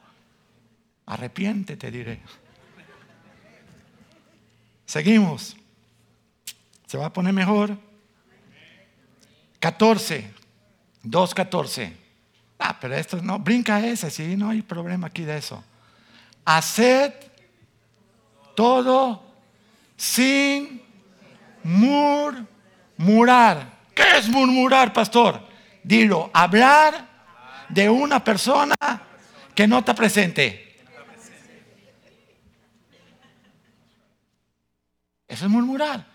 [1.08, 2.20] Arrepiéntete, diré.
[4.86, 5.58] Seguimos.
[6.86, 7.76] Se va a poner mejor.
[9.60, 10.32] 14.
[11.04, 11.94] 2.14.
[12.60, 15.64] Ah, pero esto no, brinca ese, sí, no hay problema aquí de eso.
[16.46, 17.12] Haced
[18.56, 19.24] todo
[19.96, 20.80] sin
[21.64, 22.48] murmurar.
[23.96, 25.42] ¿Qué es murmurar, pastor?
[25.84, 27.07] Dilo, hablar
[27.70, 28.76] de una persona
[29.54, 30.76] que no está presente.
[35.28, 36.06] Eso es murmurar.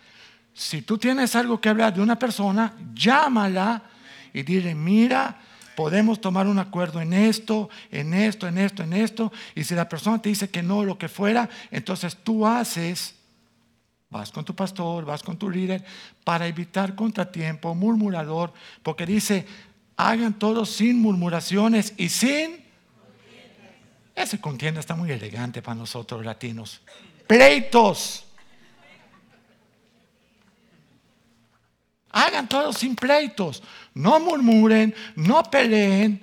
[0.54, 3.82] Si tú tienes algo que hablar de una persona, llámala
[4.32, 5.40] y dile, mira,
[5.76, 9.32] podemos tomar un acuerdo en esto, en esto, en esto, en esto.
[9.54, 13.14] Y si la persona te dice que no, lo que fuera, entonces tú haces,
[14.10, 15.84] vas con tu pastor, vas con tu líder,
[16.24, 19.46] para evitar contratiempo, murmurador, porque dice,
[20.10, 22.62] hagan todo sin murmuraciones y sin...
[24.14, 26.82] Ese contienda está muy elegante para nosotros latinos.
[27.26, 28.24] Pleitos.
[32.10, 33.62] Hagan todo sin pleitos.
[33.94, 36.22] No murmuren, no peleen.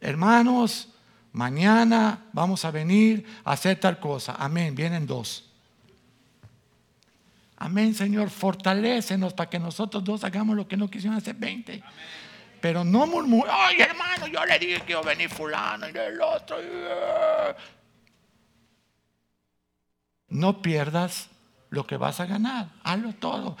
[0.00, 0.88] hermanos,
[1.32, 4.36] mañana vamos a venir a hacer tal cosa.
[4.38, 5.50] Amén, vienen dos.
[7.56, 11.82] Amén, Señor, fortalécenos para que nosotros dos hagamos lo que no quisieron hacer 20.
[12.60, 16.20] Pero no murmurar, ay hermano, yo le dije que iba a venir fulano y el
[16.20, 16.56] otro.
[20.28, 21.28] No pierdas
[21.70, 23.56] lo que vas a ganar, hazlo todo.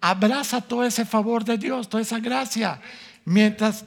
[0.00, 2.80] Abraza todo ese favor de Dios, toda esa gracia.
[3.24, 3.86] Mientras,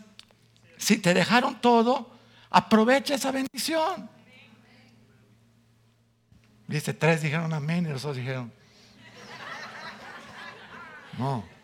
[0.78, 2.10] si te dejaron todo,
[2.50, 4.10] aprovecha esa bendición.
[6.68, 8.52] Dice, tres dijeron amén y los otros dijeron,
[11.18, 11.57] no.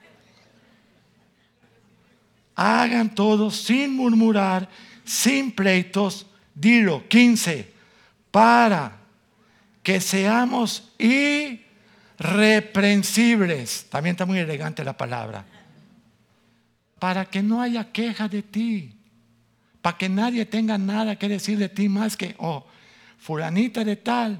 [2.55, 4.69] Hagan todo sin murmurar,
[5.03, 6.27] sin pleitos.
[6.55, 7.73] Dilo, 15,
[8.29, 8.97] para
[9.81, 13.87] que seamos irreprensibles.
[13.89, 15.45] También está muy elegante la palabra.
[16.99, 18.93] Para que no haya queja de ti.
[19.81, 22.67] Para que nadie tenga nada que decir de ti más que, oh,
[23.17, 24.39] fulanita de tal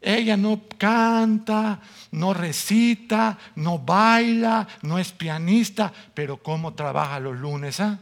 [0.00, 1.80] ella no canta,
[2.12, 7.80] no recita, no baila, no es pianista, pero ¿cómo trabaja los lunes?
[7.80, 7.98] Ah?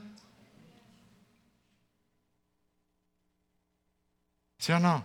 [4.59, 5.05] ¿Sí o no?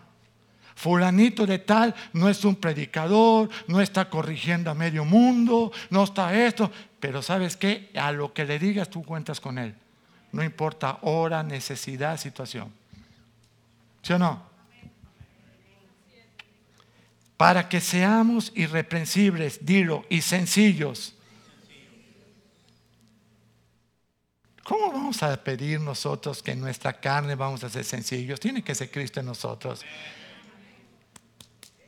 [0.75, 6.33] Fulanito de tal no es un predicador, no está corrigiendo a medio mundo, no está
[6.33, 7.91] esto, pero ¿sabes qué?
[7.95, 9.75] A lo que le digas tú cuentas con él.
[10.31, 12.73] No importa hora, necesidad, situación.
[14.01, 14.50] ¿Sí o no?
[17.41, 21.15] Para que seamos irreprensibles, dilo, y sencillos.
[24.63, 28.39] ¿Cómo vamos a pedir nosotros que en nuestra carne vamos a ser sencillos?
[28.39, 29.83] Tiene que ser Cristo en nosotros.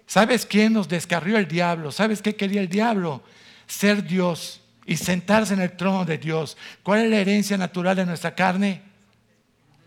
[0.07, 1.91] ¿Sabes quién nos descarrió el diablo?
[1.91, 3.21] ¿Sabes qué quería el diablo?
[3.67, 6.57] Ser Dios y sentarse en el trono de Dios.
[6.81, 8.81] ¿Cuál es la herencia natural de nuestra carne?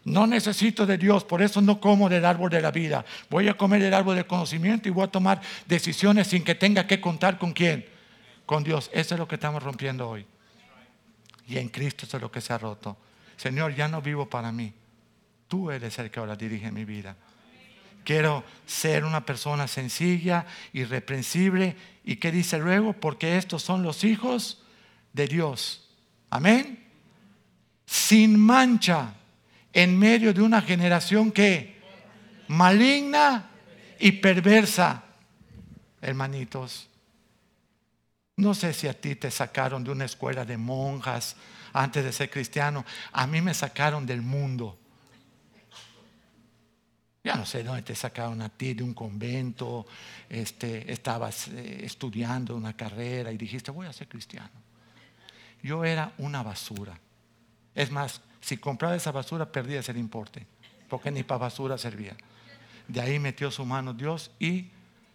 [0.06, 3.04] No necesito de Dios, por eso no como del árbol de la vida.
[3.28, 6.86] Voy a comer del árbol del conocimiento y voy a tomar decisiones sin que tenga
[6.86, 7.84] que contar con quién.
[8.46, 8.88] Con Dios.
[8.92, 10.24] Eso es lo que estamos rompiendo hoy.
[11.48, 12.96] Y en Cristo eso es lo que se ha roto.
[13.36, 14.72] Señor, ya no vivo para mí.
[15.48, 17.16] Tú eres el que ahora dirige mi vida.
[18.04, 21.74] Quiero ser una persona sencilla, irreprensible.
[22.04, 22.92] ¿Y qué dice luego?
[22.92, 24.62] Porque estos son los hijos
[25.12, 25.90] de Dios.
[26.30, 26.86] Amén.
[27.86, 29.15] Sin mancha
[29.76, 31.76] en medio de una generación que
[32.48, 33.50] maligna
[33.98, 35.02] y perversa.
[36.00, 36.88] Hermanitos,
[38.36, 41.36] no sé si a ti te sacaron de una escuela de monjas
[41.74, 42.86] antes de ser cristiano.
[43.12, 44.78] A mí me sacaron del mundo.
[47.22, 49.86] Ya no sé dónde te sacaron a ti, de un convento,
[50.30, 54.58] este, estabas eh, estudiando una carrera y dijiste, voy a ser cristiano.
[55.62, 56.98] Yo era una basura.
[57.74, 60.46] Es más, si compraba esa basura, perdía ese importe,
[60.88, 62.16] porque ni para basura servía.
[62.86, 64.70] De ahí metió su mano Dios y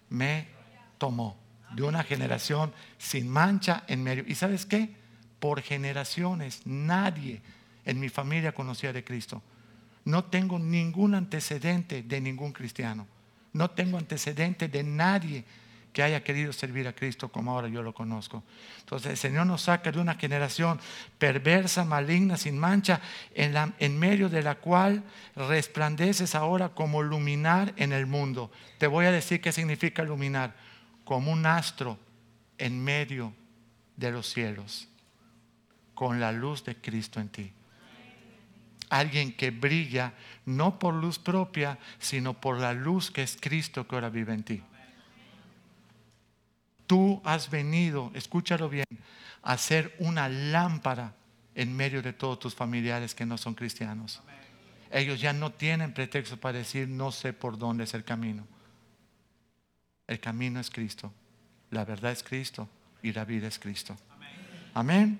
[0.10, 0.50] me
[0.98, 1.38] tomó
[1.74, 4.26] de una generación sin mancha en medio.
[4.28, 4.94] ¿Y sabes qué?
[5.40, 7.42] Por generaciones nadie
[7.86, 9.42] en mi familia conocía de Cristo.
[10.04, 13.08] No tengo ningún antecedente de ningún cristiano.
[13.54, 15.46] No tengo antecedente de nadie
[15.94, 18.44] que haya querido servir a Cristo como ahora yo lo conozco.
[18.80, 20.80] Entonces el Señor nos saca de una generación
[21.18, 23.02] perversa, maligna, sin mancha,
[23.34, 25.04] en, medio de la cual
[25.36, 28.52] resplandeces ahora como luminar en el mundo.
[28.78, 30.56] Te voy a decir qué significa luminar,
[31.04, 32.00] como un astro
[32.58, 33.34] en medio
[33.98, 34.88] de los cielos,
[35.94, 37.54] con la luz de Cristo en ti.
[38.90, 40.14] Alguien que brilla
[40.46, 44.44] no por luz propia, sino por la luz que es Cristo que ahora vive en
[44.44, 44.64] ti.
[46.92, 48.84] Tú has venido, escúchalo bien,
[49.44, 51.16] a ser una lámpara
[51.56, 54.22] en medio de todos tus familiares que no son cristianos.
[54.92, 58.46] Ellos ya no tienen pretexto para decir no sé por dónde es el camino.
[60.06, 61.14] El camino es Cristo,
[61.70, 62.68] la verdad es Cristo
[63.02, 63.96] y la vida es Cristo.
[64.74, 65.18] Amén.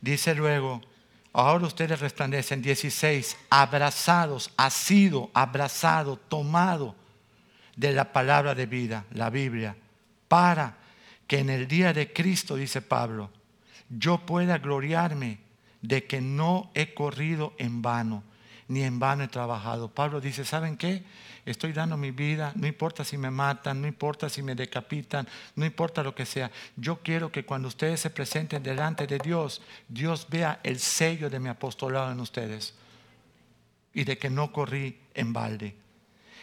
[0.00, 0.82] Dice luego,
[1.32, 6.94] ahora ustedes resplandecen 16, abrazados, ha sido abrazado, tomado
[7.74, 9.74] de la palabra de vida, la Biblia
[10.32, 10.78] para
[11.26, 13.28] que en el día de Cristo, dice Pablo,
[13.90, 15.40] yo pueda gloriarme
[15.82, 18.24] de que no he corrido en vano,
[18.66, 19.88] ni en vano he trabajado.
[19.90, 21.04] Pablo dice, ¿saben qué?
[21.44, 25.66] Estoy dando mi vida, no importa si me matan, no importa si me decapitan, no
[25.66, 26.50] importa lo que sea.
[26.76, 31.40] Yo quiero que cuando ustedes se presenten delante de Dios, Dios vea el sello de
[31.40, 32.72] mi apostolado en ustedes
[33.92, 35.81] y de que no corrí en balde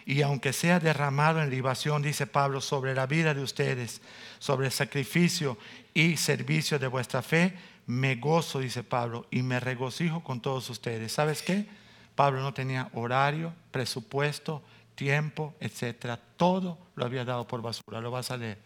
[0.10, 4.02] y aunque sea derramado en libación, dice Pablo, sobre la vida de ustedes,
[4.40, 5.56] sobre el sacrificio
[5.94, 7.54] y servicio de vuestra fe,
[7.86, 11.12] me gozo, dice Pablo, y me regocijo con todos ustedes.
[11.12, 11.68] ¿Sabes qué?
[12.16, 14.64] Pablo no tenía horario, presupuesto,
[14.96, 16.20] tiempo, etcétera.
[16.38, 18.02] Todo lo había dado por basura.
[18.02, 18.58] Lo vas a leer.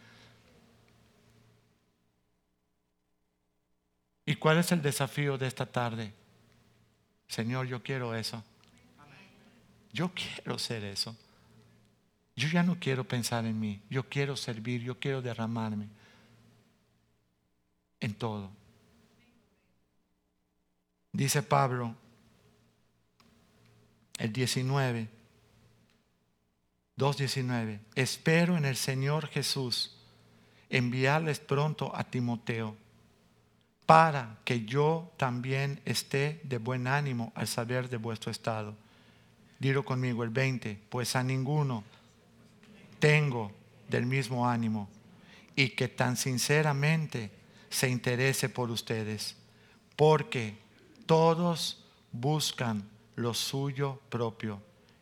[4.25, 6.13] ¿Y cuál es el desafío de esta tarde?
[7.27, 8.41] Señor, yo quiero eso.
[9.91, 11.17] Yo quiero ser eso.
[12.35, 13.81] Yo ya no quiero pensar en mí.
[13.89, 14.81] Yo quiero servir.
[14.81, 15.87] Yo quiero derramarme
[17.99, 18.49] en todo.
[21.11, 21.95] Dice Pablo,
[24.17, 25.07] el 19,
[26.97, 29.95] 2.19, espero en el Señor Jesús
[30.69, 32.75] enviarles pronto a Timoteo
[33.85, 38.75] para que yo también esté de buen ánimo al saber de vuestro estado.
[39.59, 41.83] Dilo conmigo el 20, pues a ninguno
[43.03, 43.51] tengo
[43.89, 44.87] del mismo ánimo
[45.57, 47.31] y que tan sinceramente
[47.69, 49.35] se interese por ustedes,
[49.97, 50.57] porque
[51.05, 51.83] todos
[52.13, 54.61] buscan lo suyo propio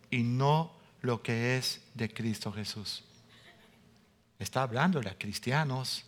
[0.10, 3.04] y no lo que es de Cristo Jesús.
[4.39, 6.04] Está hablando de cristianos,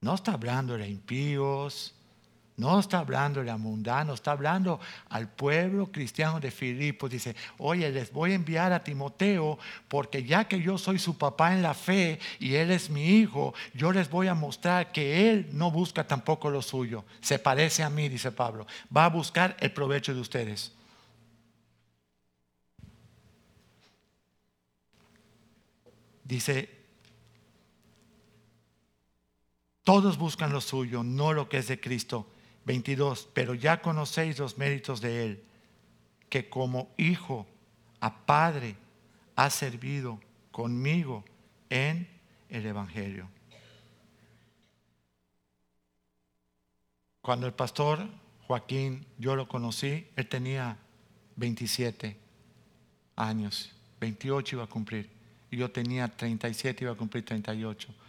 [0.00, 1.94] no está hablando de impíos,
[2.56, 4.80] no está hablando de mundanos, está hablando
[5.10, 7.10] al pueblo cristiano de Filipos.
[7.10, 11.52] Dice, oye, les voy a enviar a Timoteo porque ya que yo soy su papá
[11.52, 15.50] en la fe y él es mi hijo, yo les voy a mostrar que él
[15.52, 17.04] no busca tampoco lo suyo.
[17.20, 18.66] Se parece a mí, dice Pablo.
[18.94, 20.72] Va a buscar el provecho de ustedes.
[26.24, 26.70] Dice,
[29.84, 32.26] todos buscan lo suyo, no lo que es de Cristo
[32.66, 35.42] 22, pero ya conocéis los méritos de Él,
[36.28, 37.46] que como hijo
[38.00, 38.76] a Padre
[39.36, 41.24] ha servido conmigo
[41.70, 42.08] en
[42.48, 43.28] el Evangelio.
[47.22, 48.06] Cuando el pastor
[48.46, 50.76] Joaquín, yo lo conocí, él tenía
[51.36, 52.16] 27
[53.16, 55.10] años, 28 iba a cumplir,
[55.50, 58.05] y yo tenía 37, iba a cumplir 38.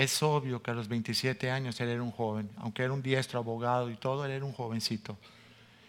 [0.00, 3.38] Es obvio que a los 27 años él era un joven, aunque era un diestro
[3.38, 5.18] abogado y todo, él era un jovencito.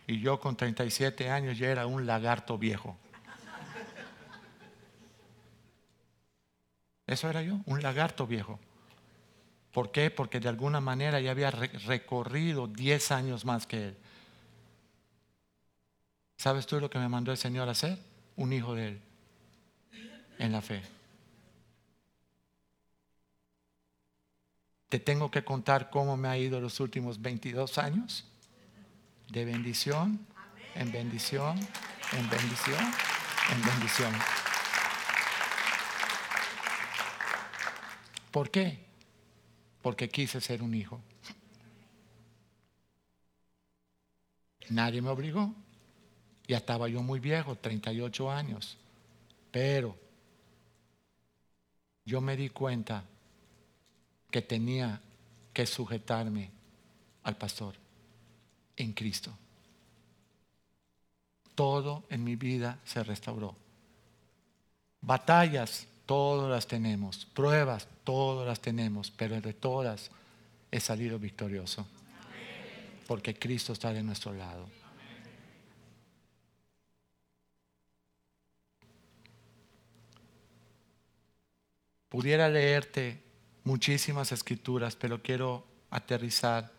[0.05, 2.97] Y yo con 37 años ya era un lagarto viejo.
[7.07, 8.59] Eso era yo, un lagarto viejo.
[9.71, 10.11] ¿Por qué?
[10.11, 13.97] Porque de alguna manera ya había recorrido 10 años más que él.
[16.35, 17.97] ¿Sabes tú lo que me mandó el Señor a hacer?
[18.35, 19.01] Un hijo de él,
[20.37, 21.00] en la fe.
[24.91, 28.25] Te tengo que contar cómo me ha ido los últimos 22 años.
[29.29, 30.27] De bendición,
[30.75, 31.57] en bendición,
[32.11, 32.93] en bendición,
[33.53, 34.13] en bendición.
[38.31, 38.83] ¿Por qué?
[39.81, 40.99] Porque quise ser un hijo.
[44.71, 45.55] Nadie me obligó.
[46.49, 48.77] Ya estaba yo muy viejo, 38 años.
[49.51, 49.97] Pero
[52.03, 53.05] yo me di cuenta
[54.31, 54.99] que tenía
[55.53, 56.49] que sujetarme
[57.23, 57.75] al pastor
[58.77, 59.31] en Cristo.
[61.53, 63.55] Todo en mi vida se restauró.
[65.01, 67.25] Batallas, todas las tenemos.
[67.25, 69.11] Pruebas, todas las tenemos.
[69.11, 70.09] Pero de todas
[70.71, 71.85] he salido victorioso.
[73.07, 74.67] Porque Cristo está de nuestro lado.
[82.07, 83.30] Pudiera leerte
[83.63, 86.71] muchísimas escrituras, pero quiero aterrizar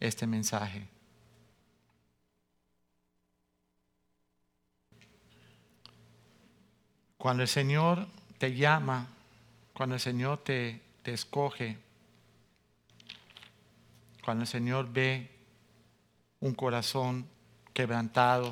[0.00, 0.88] este mensaje.
[7.18, 8.06] Cuando el Señor
[8.38, 9.08] te llama,
[9.72, 11.78] cuando el Señor te, te escoge,
[14.24, 15.30] cuando el Señor ve
[16.40, 17.26] un corazón
[17.72, 18.50] quebrantado,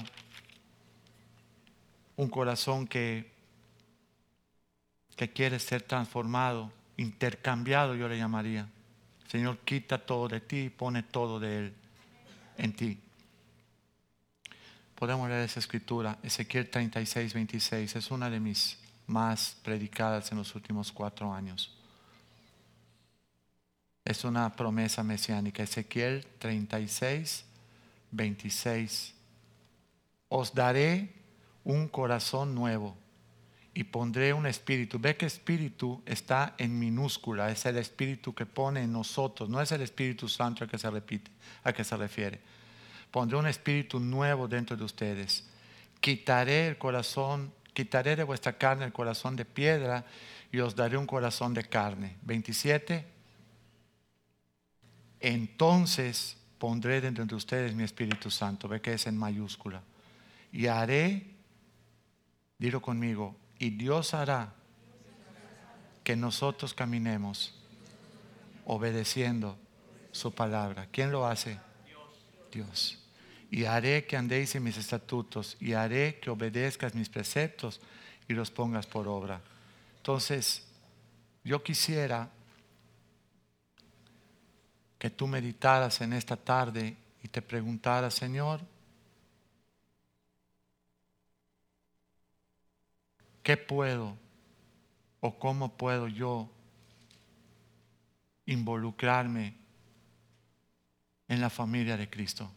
[2.17, 3.31] un corazón que,
[5.17, 8.69] que quiere ser transformado, intercambiado yo le llamaría.
[9.29, 11.75] Señor, quita todo de ti y pone todo de Él
[12.59, 13.01] en ti.
[14.95, 20.55] Podemos leer esa escritura, Ezequiel 36, 26, es una de mis más predicadas en los
[20.55, 21.77] últimos cuatro años.
[24.05, 27.45] Es una promesa mesiánica, Ezequiel 36,
[28.13, 29.15] 26.
[30.29, 31.13] Os daré
[31.65, 32.97] un corazón nuevo
[33.75, 35.01] y pondré un espíritu.
[35.01, 39.73] Ve que espíritu está en minúscula, es el espíritu que pone en nosotros, no es
[39.73, 41.31] el Espíritu Santo al que se repite,
[41.65, 42.41] a que se refiere.
[43.11, 45.45] Pondré un espíritu nuevo dentro de ustedes.
[46.01, 50.05] Quitaré el corazón, quitaré de vuestra carne el corazón de piedra
[50.53, 52.17] y os daré un corazón de carne.
[52.23, 53.13] 27.
[55.21, 58.69] entonces pondré dentro de ustedes mi Espíritu Santo.
[58.69, 59.83] Ve que es en mayúscula.
[60.53, 61.27] Y haré,
[62.59, 64.53] dilo conmigo, y Dios hará
[66.03, 67.55] que nosotros caminemos
[68.67, 69.57] obedeciendo
[70.13, 70.87] su palabra.
[70.91, 71.59] ¿Quién lo hace?
[72.53, 72.99] Dios.
[73.51, 77.81] Y haré que andéis en mis estatutos y haré que obedezcas mis preceptos
[78.29, 79.41] y los pongas por obra.
[79.97, 80.65] Entonces,
[81.43, 82.31] yo quisiera
[84.99, 88.61] que tú meditaras en esta tarde y te preguntaras, Señor,
[93.45, 94.17] ¿qué puedo
[95.21, 96.51] o cómo puedo yo
[98.47, 99.55] involucrarme
[101.29, 102.51] en la familia de Cristo?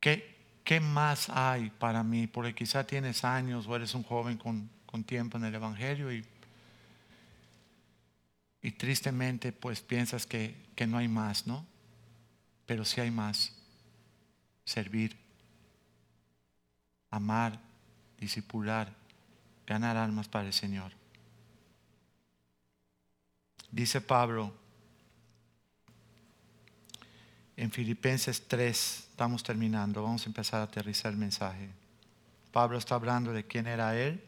[0.00, 2.26] ¿Qué, ¿Qué más hay para mí?
[2.26, 6.24] Porque quizá tienes años o eres un joven con, con tiempo en el Evangelio y,
[8.62, 11.66] y tristemente pues piensas que, que no hay más, ¿no?
[12.64, 13.52] Pero sí hay más.
[14.64, 15.16] Servir,
[17.10, 17.60] amar,
[18.18, 18.92] discipular,
[19.66, 20.92] ganar almas para el Señor.
[23.70, 24.52] Dice Pablo
[27.56, 31.70] en Filipenses 3, estamos terminando, vamos a empezar a aterrizar el mensaje.
[32.52, 34.22] Pablo está hablando de quién era él.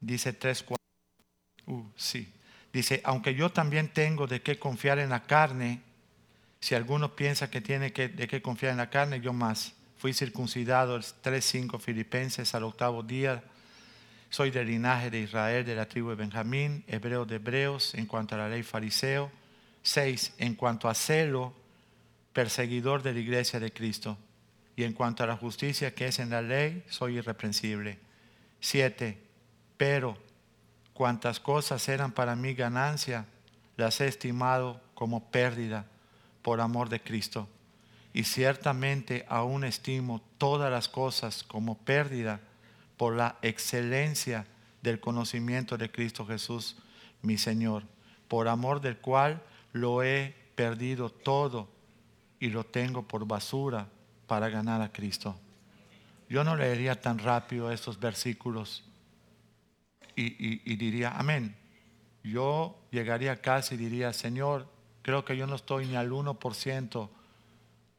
[0.00, 0.84] Dice 3, 4.
[1.66, 2.32] Uh, sí.
[2.72, 5.82] Dice, aunque yo también tengo de qué confiar en la carne,
[6.60, 9.74] si alguno piensa que tiene que, de qué confiar en la carne, yo más.
[9.96, 13.42] Fui circuncidado 3, 5 Filipenses al octavo día
[14.30, 18.34] soy del linaje de Israel, de la tribu de Benjamín, hebreo de hebreos, en cuanto
[18.34, 19.30] a la ley fariseo.
[19.82, 21.54] Seis, en cuanto a celo,
[22.34, 24.18] perseguidor de la iglesia de Cristo.
[24.76, 27.98] Y en cuanto a la justicia que es en la ley, soy irreprensible.
[28.60, 29.18] Siete,
[29.78, 30.18] pero
[30.92, 33.24] cuantas cosas eran para mí ganancia,
[33.76, 35.86] las he estimado como pérdida
[36.48, 37.46] por amor de Cristo.
[38.14, 42.40] Y ciertamente aún estimo todas las cosas como pérdida
[42.96, 44.46] por la excelencia
[44.80, 46.76] del conocimiento de Cristo Jesús,
[47.20, 47.82] mi Señor,
[48.28, 49.42] por amor del cual
[49.74, 51.68] lo he perdido todo
[52.40, 53.86] y lo tengo por basura
[54.26, 55.38] para ganar a Cristo.
[56.30, 58.84] Yo no leería tan rápido estos versículos
[60.16, 61.54] y, diría, amén.
[62.24, 64.77] Yo llegaría a casa y diría, Señor,
[65.08, 67.08] creo que yo no estoy ni al 1%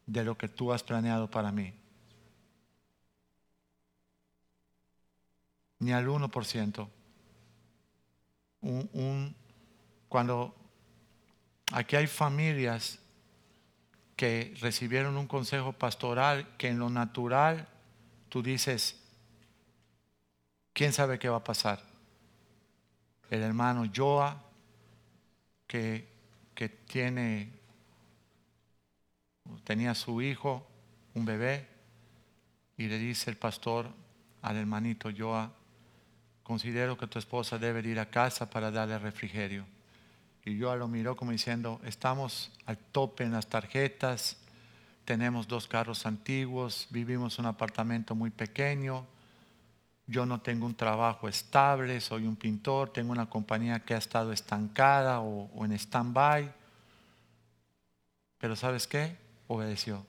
[0.05, 1.73] de lo que tú has planeado para mí.
[5.79, 6.87] ni al 1%.
[8.61, 9.35] Un,
[10.07, 10.55] cuando
[11.71, 12.99] aquí hay familias
[14.15, 17.67] que recibieron un consejo pastoral que en lo natural
[18.27, 19.01] tú dices,
[20.73, 21.81] ¿quién sabe qué va a pasar?
[23.31, 24.43] El hermano Joa,
[25.65, 26.18] que,
[26.59, 27.53] que tiene,
[29.63, 30.67] tenía su hijo,
[31.13, 31.65] un bebé,
[32.75, 33.89] y le dice el pastor
[34.41, 35.53] al hermanito Joa,
[36.43, 39.65] considero que tu esposa debe ir a casa para darle refrigerio.
[40.43, 44.35] Y yo lo miro como diciendo, estamos al tope en las tarjetas,
[45.05, 49.07] tenemos dos carros antiguos, vivimos en un apartamento muy pequeño,
[50.09, 54.33] yo no tengo un trabajo estable, soy un pintor, tengo una compañía que ha estado
[54.33, 56.51] estancada o, en stand-by.
[58.39, 59.15] Pero ¿sabes qué?
[59.47, 60.03] Obedeció.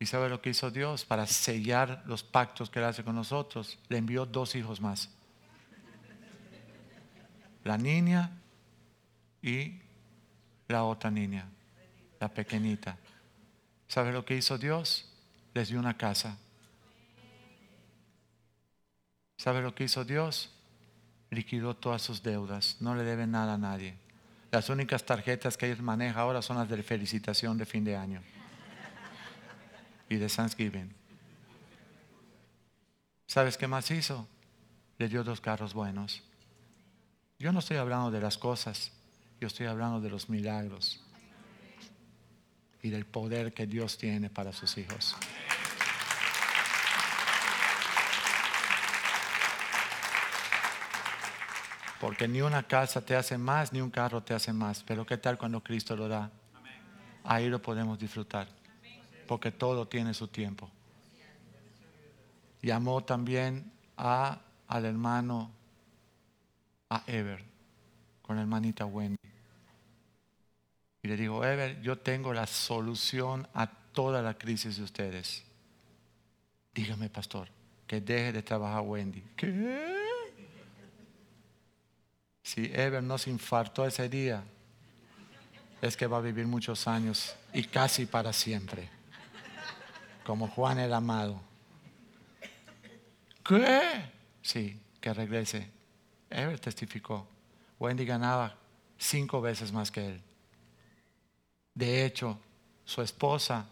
[0.00, 3.78] ¿Y sabe lo que hizo Dios para sellar los pactos que Él hace con nosotros?
[3.88, 5.08] Le envió dos hijos más.
[7.62, 8.40] La niña
[9.40, 9.80] y
[10.66, 11.48] la otra niña,
[12.18, 12.96] la pequeñita.
[13.86, 15.08] ¿Sabe lo que hizo Dios?
[15.54, 16.36] Les dio una casa.
[19.38, 20.50] ¿Sabe lo que hizo Dios?
[21.30, 22.76] Liquidó todas sus deudas.
[22.80, 23.96] No le debe nada a nadie.
[24.50, 28.22] Las únicas tarjetas que ellos manejan ahora son las de felicitación de fin de año
[30.08, 30.92] y de Thanksgiving.
[33.26, 34.26] ¿Sabes qué más hizo?
[34.96, 36.22] Le dio dos carros buenos.
[37.38, 38.90] Yo no estoy hablando de las cosas,
[39.40, 41.04] yo estoy hablando de los milagros
[42.82, 45.14] y del poder que Dios tiene para sus hijos.
[52.00, 54.84] Porque ni una casa te hace más, ni un carro te hace más.
[54.84, 56.30] Pero ¿qué tal cuando Cristo lo da?
[57.24, 58.48] Ahí lo podemos disfrutar
[59.28, 60.68] porque todo tiene su tiempo.
[62.62, 65.52] Llamó también a, al hermano,
[66.88, 67.44] a Ever,
[68.22, 69.18] con la hermanita Wendy.
[71.02, 75.44] Y le digo, Ever, yo tengo la solución a toda la crisis de ustedes.
[76.74, 77.48] Dígame, pastor.
[77.86, 79.22] que deje de trabajar Wendy.
[79.36, 79.97] ¿Qué?
[82.48, 84.42] Si Ever no se infartó ese día,
[85.82, 88.88] es que va a vivir muchos años y casi para siempre,
[90.24, 91.42] como Juan el amado.
[93.46, 94.10] ¿Qué?
[94.40, 95.70] Sí, que regrese.
[96.30, 97.28] Ever testificó.
[97.78, 98.56] Wendy ganaba
[98.96, 100.22] cinco veces más que él.
[101.74, 102.40] De hecho,
[102.86, 103.66] su esposa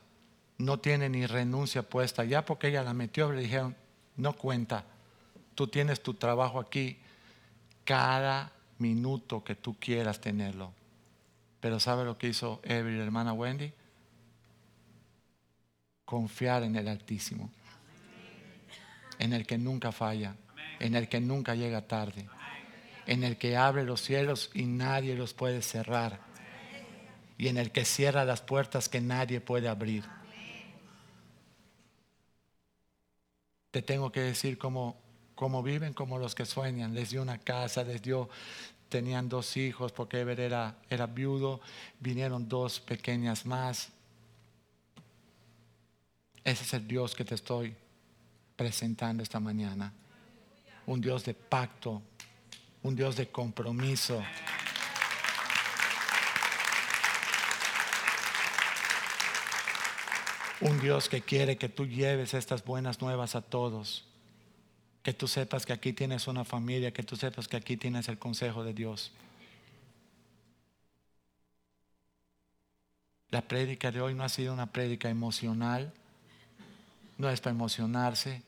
[0.58, 2.24] no tiene ni renuncia puesta.
[2.24, 3.74] Ya porque ella la metió, le dijeron,
[4.16, 4.84] no cuenta.
[5.54, 6.98] Tú tienes tu trabajo aquí
[7.82, 10.72] cada minuto que tú quieras tenerlo.
[11.60, 13.72] Pero ¿sabe lo que hizo Ever y la hermana Wendy?
[16.04, 17.50] Confiar en el Altísimo.
[19.18, 20.36] En el que nunca falla.
[20.78, 22.28] En el que nunca llega tarde.
[23.06, 26.20] En el que abre los cielos y nadie los puede cerrar.
[27.38, 30.04] Y en el que cierra las puertas que nadie puede abrir.
[33.70, 34.96] Te tengo que decir cómo,
[35.36, 36.94] cómo viven como los que sueñan.
[36.94, 38.28] Les dio una casa, les dio
[38.88, 41.60] tenían dos hijos porque Ever era, era viudo,
[42.00, 43.90] vinieron dos pequeñas más.
[46.42, 47.76] Ese es el Dios que te estoy
[48.56, 49.92] presentando esta mañana.
[50.86, 52.00] Un Dios de pacto,
[52.82, 54.22] un Dios de compromiso.
[60.60, 64.06] Un Dios que quiere que tú lleves estas buenas nuevas a todos
[65.06, 68.18] que tú sepas que aquí tienes una familia, que tú sepas que aquí tienes el
[68.18, 69.12] consejo de Dios.
[73.30, 75.92] La prédica de hoy no ha sido una prédica emocional,
[77.18, 78.42] no es para emocionarse.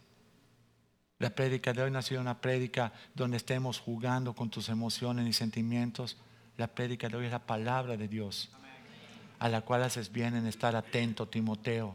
[1.20, 5.28] La prédica de hoy no ha sido una prédica donde estemos jugando con tus emociones
[5.28, 6.16] y sentimientos.
[6.56, 8.50] La prédica de hoy es la palabra de Dios,
[9.38, 11.94] a la cual haces bien en estar atento, Timoteo,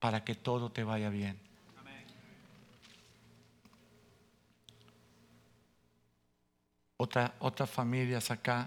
[0.00, 1.43] para que todo te vaya bien.
[7.04, 8.66] Otra, otras familias acá.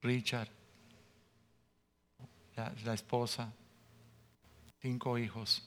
[0.00, 0.48] Richard,
[2.56, 3.52] la, la esposa,
[4.80, 5.62] cinco hijos.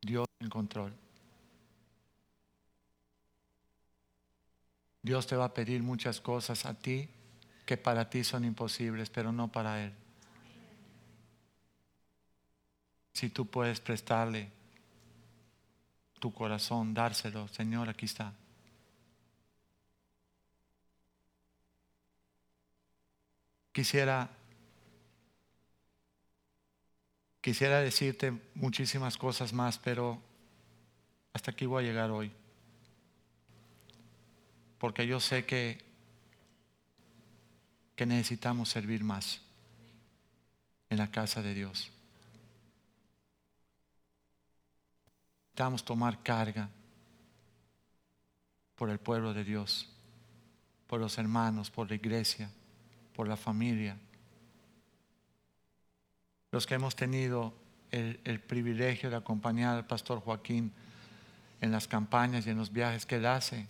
[0.00, 0.94] Dios en control.
[5.02, 7.08] Dios te va a pedir muchas cosas a ti
[7.66, 9.92] que para ti son imposibles, pero no para Él.
[13.12, 14.61] Si tú puedes prestarle
[16.22, 18.32] tu corazón, dárselo, Señor, aquí está.
[23.72, 24.30] Quisiera
[27.40, 30.22] quisiera decirte muchísimas cosas más, pero
[31.32, 32.30] hasta aquí voy a llegar hoy.
[34.78, 35.84] Porque yo sé que
[37.96, 39.40] que necesitamos servir más
[40.88, 41.91] en la casa de Dios.
[45.52, 46.70] Necesitamos tomar carga
[48.74, 49.86] por el pueblo de Dios,
[50.86, 52.50] por los hermanos, por la iglesia,
[53.14, 53.98] por la familia.
[56.52, 57.52] Los que hemos tenido
[57.90, 60.72] el, el, privilegio de acompañar al pastor Joaquín
[61.60, 63.68] en las campañas y en los viajes que él hace,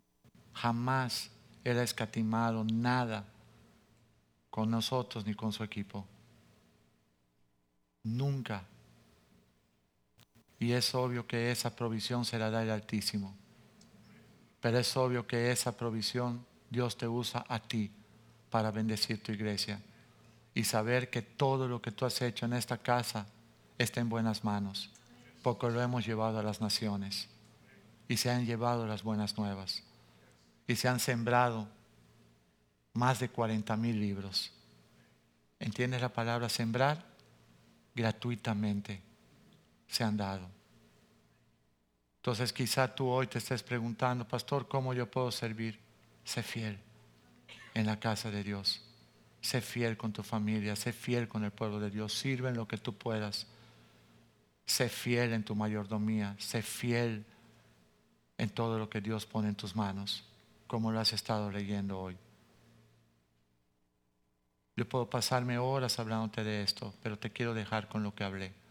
[0.55, 1.33] jamás
[1.65, 3.25] él ha escatimado nada
[4.51, 6.07] con nosotros ni con su equipo.
[8.05, 8.69] Nunca
[10.63, 13.35] y es obvio que esa provisión se la da el Altísimo.
[14.61, 17.91] Pero es obvio que esa provisión Dios te usa a ti
[18.49, 19.83] para bendecir tu iglesia.
[20.55, 23.27] Y saber que todo lo que tú has hecho en esta casa
[23.77, 24.93] está en buenas manos.
[25.43, 27.29] Porque lo hemos llevado a las naciones.
[28.07, 29.83] Y se han llevado las buenas nuevas.
[30.69, 31.67] Y se han sembrado
[32.93, 34.53] más de 40 mil libros.
[35.59, 37.05] ¿Entiendes la palabra sembrar?
[37.97, 39.12] Gratuitamente
[39.93, 40.49] se han dado.
[42.17, 45.79] Entonces quizá tú hoy te estés preguntando, pastor, ¿cómo yo puedo servir?
[46.25, 46.79] Sé fiel
[47.75, 48.83] en la casa de Dios.
[49.43, 52.15] Sé fiel con tu familia, sé fiel con el pueblo de Dios.
[52.15, 53.47] Sirve en lo que tú puedas.
[54.65, 56.37] Sé fiel en tu mayordomía.
[56.39, 57.27] Sé fiel
[58.39, 60.25] en todo lo que Dios pone en tus manos,
[60.67, 62.17] como lo has estado leyendo hoy.
[64.75, 68.62] Yo puedo pasarme horas hablándote de esto, pero te quiero dejar con lo que hablé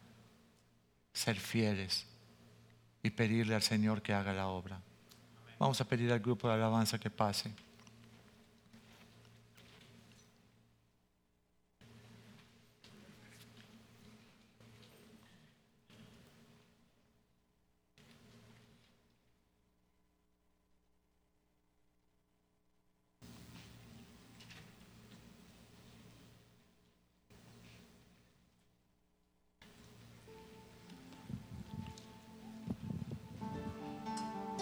[1.14, 2.08] ser fieles
[3.04, 4.82] y pedirle al Señor que haga la obra.
[5.60, 7.54] Vamos a pedir al grupo de alabanza que pase.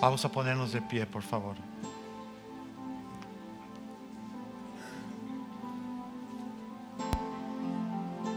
[0.01, 1.55] Vamos a ponernos de pie, por favor.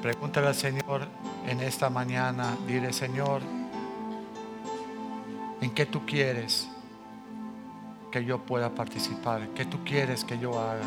[0.03, 1.07] Pregúntale al Señor
[1.47, 3.41] en esta mañana, dile Señor,
[5.61, 6.69] ¿en qué tú quieres
[8.11, 9.49] que yo pueda participar?
[9.51, 10.87] ¿Qué tú quieres que yo haga?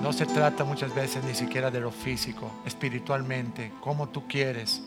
[0.00, 4.84] No se trata muchas veces ni siquiera de lo físico, espiritualmente, cómo tú quieres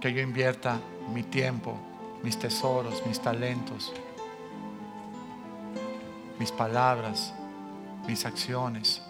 [0.00, 0.78] que yo invierta
[1.12, 1.76] mi tiempo,
[2.24, 3.92] mis tesoros, mis talentos,
[6.38, 7.34] mis palabras,
[8.06, 9.02] mis acciones.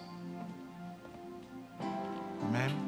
[2.43, 2.84] Amén.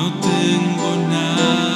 [0.00, 1.69] no tengo nada.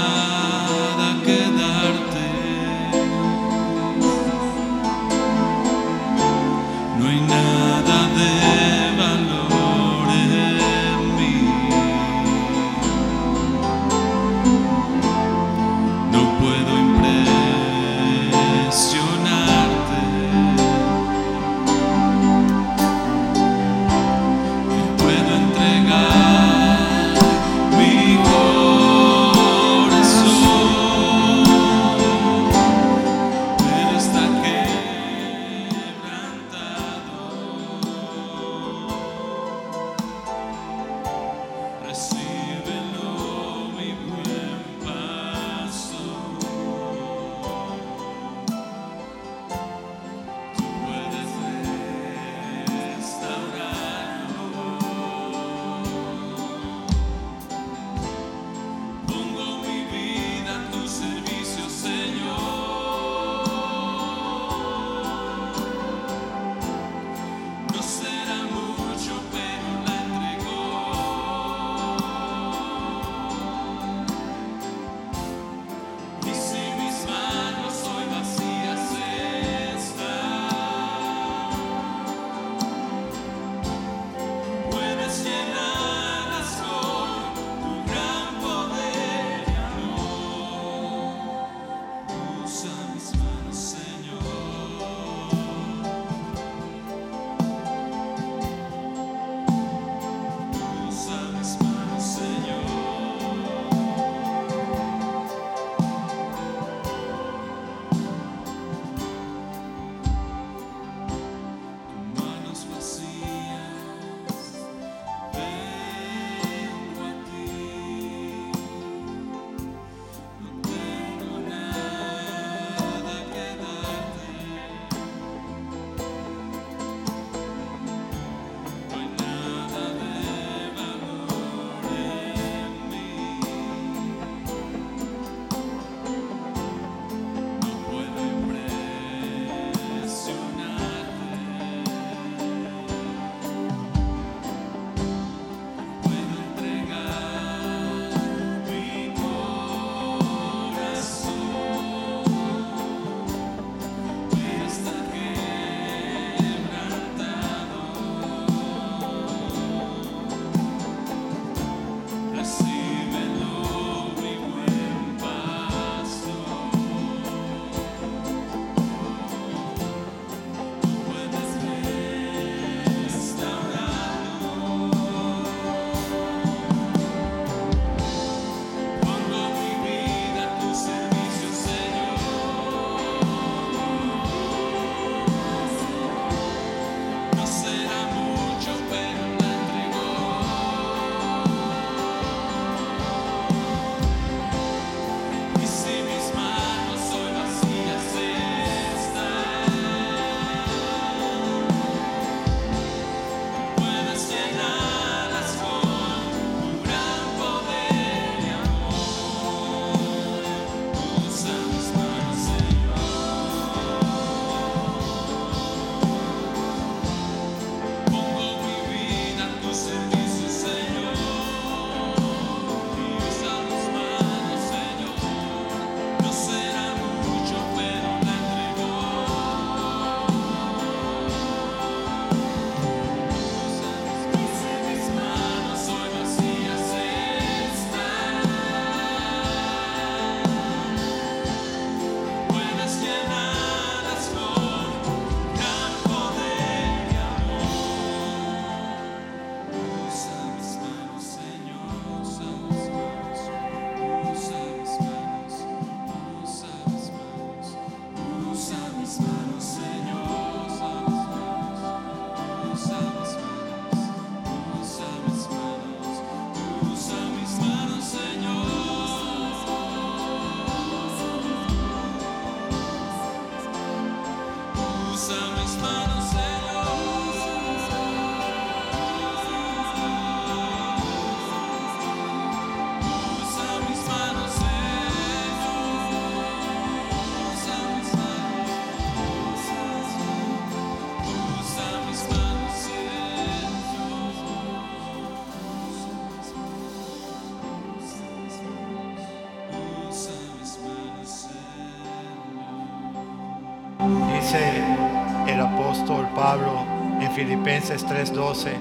[306.54, 308.76] En Filipenses 3:12,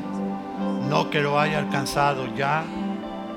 [0.87, 2.63] no que lo haya alcanzado ya,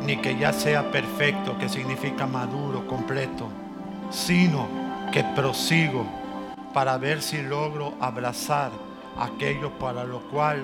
[0.03, 3.49] ni que ya sea perfecto, que significa maduro, completo,
[4.11, 4.67] sino
[5.11, 6.05] que prosigo
[6.75, 8.73] para ver si logro abrazar
[9.19, 10.63] aquello para lo cual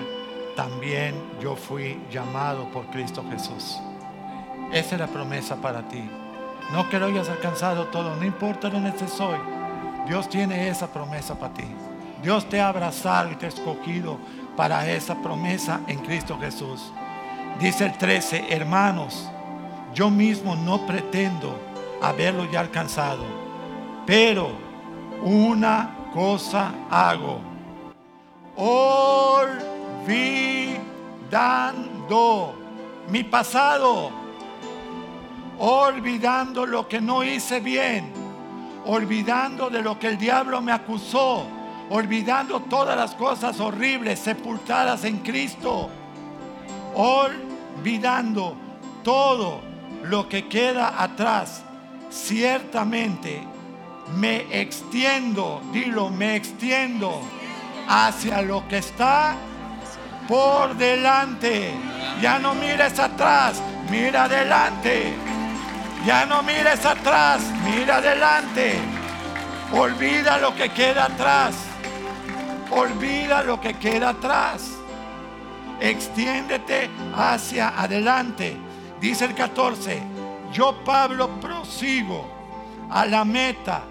[0.55, 3.79] también yo fui llamado por Cristo Jesús.
[4.71, 6.07] Esa es la promesa para ti.
[6.71, 9.39] No que lo hayas alcanzado todo, no importa dónde estés hoy.
[10.07, 11.72] Dios tiene esa promesa para ti.
[12.23, 14.17] Dios te ha abrazado y te ha escogido
[14.55, 16.93] para esa promesa en Cristo Jesús.
[17.59, 19.29] Dice el 13, hermanos,
[19.93, 21.59] yo mismo no pretendo
[22.01, 23.25] haberlo ya alcanzado,
[24.05, 24.51] pero
[25.21, 27.41] una cosa hago,
[28.55, 29.33] olvidando
[33.09, 34.11] mi pasado,
[35.59, 38.13] olvidando lo que no hice bien,
[38.85, 41.45] olvidando de lo que el diablo me acusó,
[41.93, 45.91] olvidando todas las cosas horribles sepultadas en Cristo,
[46.95, 48.57] olvidando
[49.03, 49.61] todo
[50.01, 51.61] lo que queda atrás,
[52.09, 53.43] ciertamente
[54.17, 57.21] me extiendo, dilo, me extiendo
[57.87, 59.35] hacia lo que está
[60.27, 61.75] por delante.
[62.19, 65.13] Ya no mires atrás, mira adelante.
[66.07, 68.79] Ya no mires atrás, mira adelante.
[69.71, 71.62] Olvida lo que queda atrás.
[72.75, 74.71] Olvida lo que queda atrás.
[75.79, 78.57] Extiéndete hacia adelante.
[78.99, 80.01] Dice el 14,
[80.51, 82.25] yo Pablo prosigo
[82.89, 83.83] a la meta,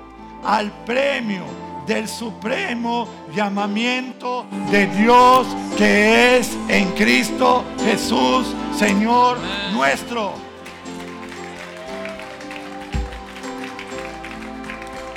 [0.44, 1.44] al premio
[1.86, 9.38] del supremo llamamiento de Dios que es en Cristo Jesús, Señor
[9.72, 10.32] nuestro.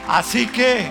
[0.07, 0.89] Así que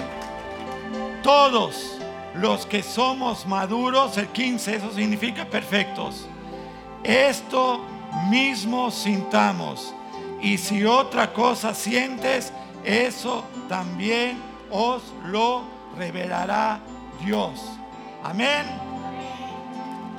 [1.22, 1.93] todos
[2.34, 6.26] los que somos maduros, el 15, eso significa perfectos,
[7.02, 7.80] esto
[8.28, 9.94] mismo sintamos.
[10.42, 12.52] Y si otra cosa sientes,
[12.84, 14.38] eso también
[14.70, 15.62] os lo
[15.96, 16.80] revelará
[17.24, 17.60] Dios.
[18.22, 18.66] Amén.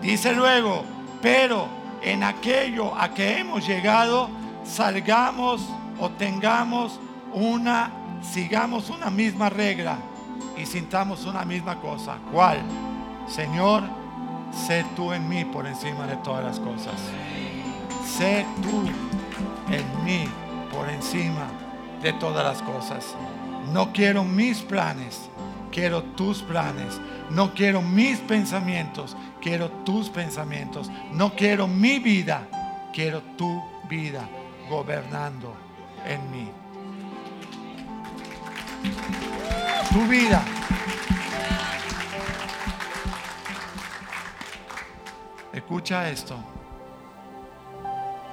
[0.01, 0.83] Dice luego,
[1.21, 1.67] pero
[2.01, 4.29] en aquello a que hemos llegado,
[4.63, 5.61] salgamos
[5.99, 6.99] o tengamos
[7.33, 7.91] una,
[8.21, 9.97] sigamos una misma regla
[10.57, 12.17] y sintamos una misma cosa.
[12.31, 12.59] ¿Cuál?
[13.27, 13.83] Señor,
[14.67, 16.95] sé tú en mí por encima de todas las cosas.
[18.05, 18.83] Sé tú
[19.73, 20.27] en mí
[20.71, 21.47] por encima
[22.01, 23.15] de todas las cosas.
[23.73, 25.29] No quiero mis planes,
[25.71, 26.99] quiero tus planes.
[27.29, 30.91] No quiero mis pensamientos, quiero tus pensamientos.
[31.11, 32.47] No quiero mi vida,
[32.93, 34.29] quiero tu vida
[34.69, 35.53] gobernando
[36.05, 36.64] en mí.
[39.91, 40.43] Tu vida.
[45.53, 46.35] Escucha esto.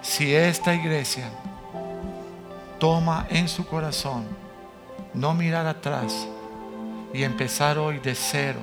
[0.01, 1.31] Si esta iglesia
[2.79, 4.27] toma en su corazón
[5.15, 6.27] no mirar atrás
[7.15, 8.61] y empezar hoy de cero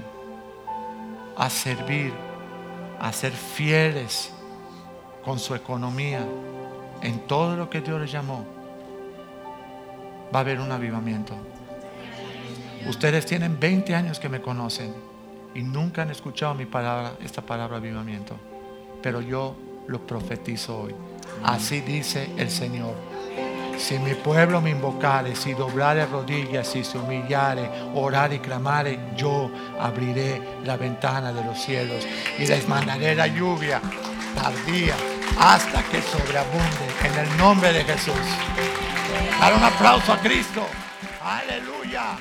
[1.37, 2.13] a servir,
[2.99, 4.31] a ser fieles
[5.23, 6.25] con su economía
[7.01, 8.45] en todo lo que Dios les llamó,
[10.33, 11.33] va a haber un avivamiento.
[12.89, 14.91] Ustedes tienen 20 años que me conocen
[15.53, 18.35] y nunca han escuchado mi palabra, esta palabra avivamiento,
[19.03, 19.55] pero yo
[19.87, 20.95] lo profetizo hoy.
[21.43, 22.95] Así dice el Señor.
[23.77, 29.51] Si mi pueblo me invocare, si doblare rodillas, si se humillare, orar y clamare, yo
[29.79, 32.07] abriré la ventana de los cielos
[32.39, 33.79] y les mandaré la lluvia
[34.33, 34.95] tardía
[35.39, 38.15] hasta que sobreabunde en el nombre de Jesús.
[39.39, 40.65] Dar un aplauso a Cristo.
[41.23, 42.17] Aleluya.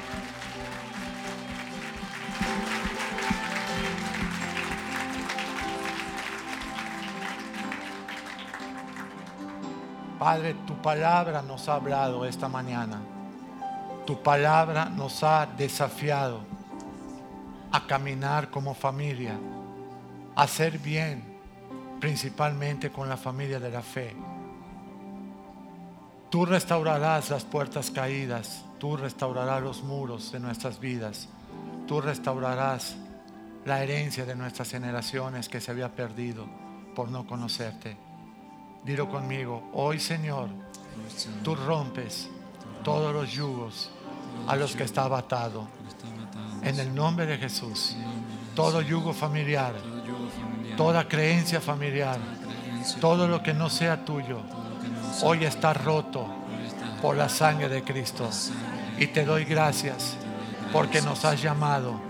[10.19, 13.01] Padre, tu palabra nos ha hablado esta mañana.
[14.05, 16.41] Tu palabra nos ha desafiado
[17.71, 19.39] a caminar como familia,
[20.35, 21.23] a hacer bien,
[22.01, 24.17] principalmente con la familia de la fe.
[26.31, 31.29] Tú restaurarás las puertas caídas, tú restaurarás los muros de nuestras vidas,
[31.87, 32.97] tú restaurarás
[33.65, 36.47] la herencia de nuestras generaciones que se había perdido
[36.95, 38.08] por no conocerte.
[38.85, 40.49] Dilo conmigo, hoy Señor,
[41.43, 42.29] tú rompes
[42.83, 43.91] todos los yugos
[44.47, 45.69] a los que estaba atado.
[46.63, 47.97] En el nombre de Jesús,
[48.55, 49.75] todo yugo familiar,
[50.77, 52.19] toda creencia familiar,
[53.01, 54.41] todo lo que no sea tuyo,
[55.23, 56.27] hoy está roto
[57.03, 58.29] por la sangre de Cristo.
[58.99, 60.17] Y te doy gracias
[60.73, 62.01] porque nos has llamado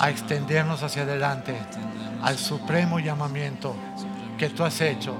[0.00, 1.56] a extendernos hacia adelante
[2.22, 3.74] al supremo llamamiento
[4.38, 5.14] que tú has hecho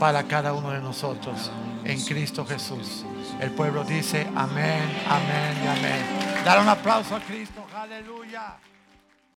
[0.00, 1.52] para cada uno de nosotros
[1.84, 3.04] en Cristo Jesús.
[3.38, 6.44] El pueblo dice amén, amén y amén.
[6.44, 8.56] Dar un aplauso a Cristo, aleluya.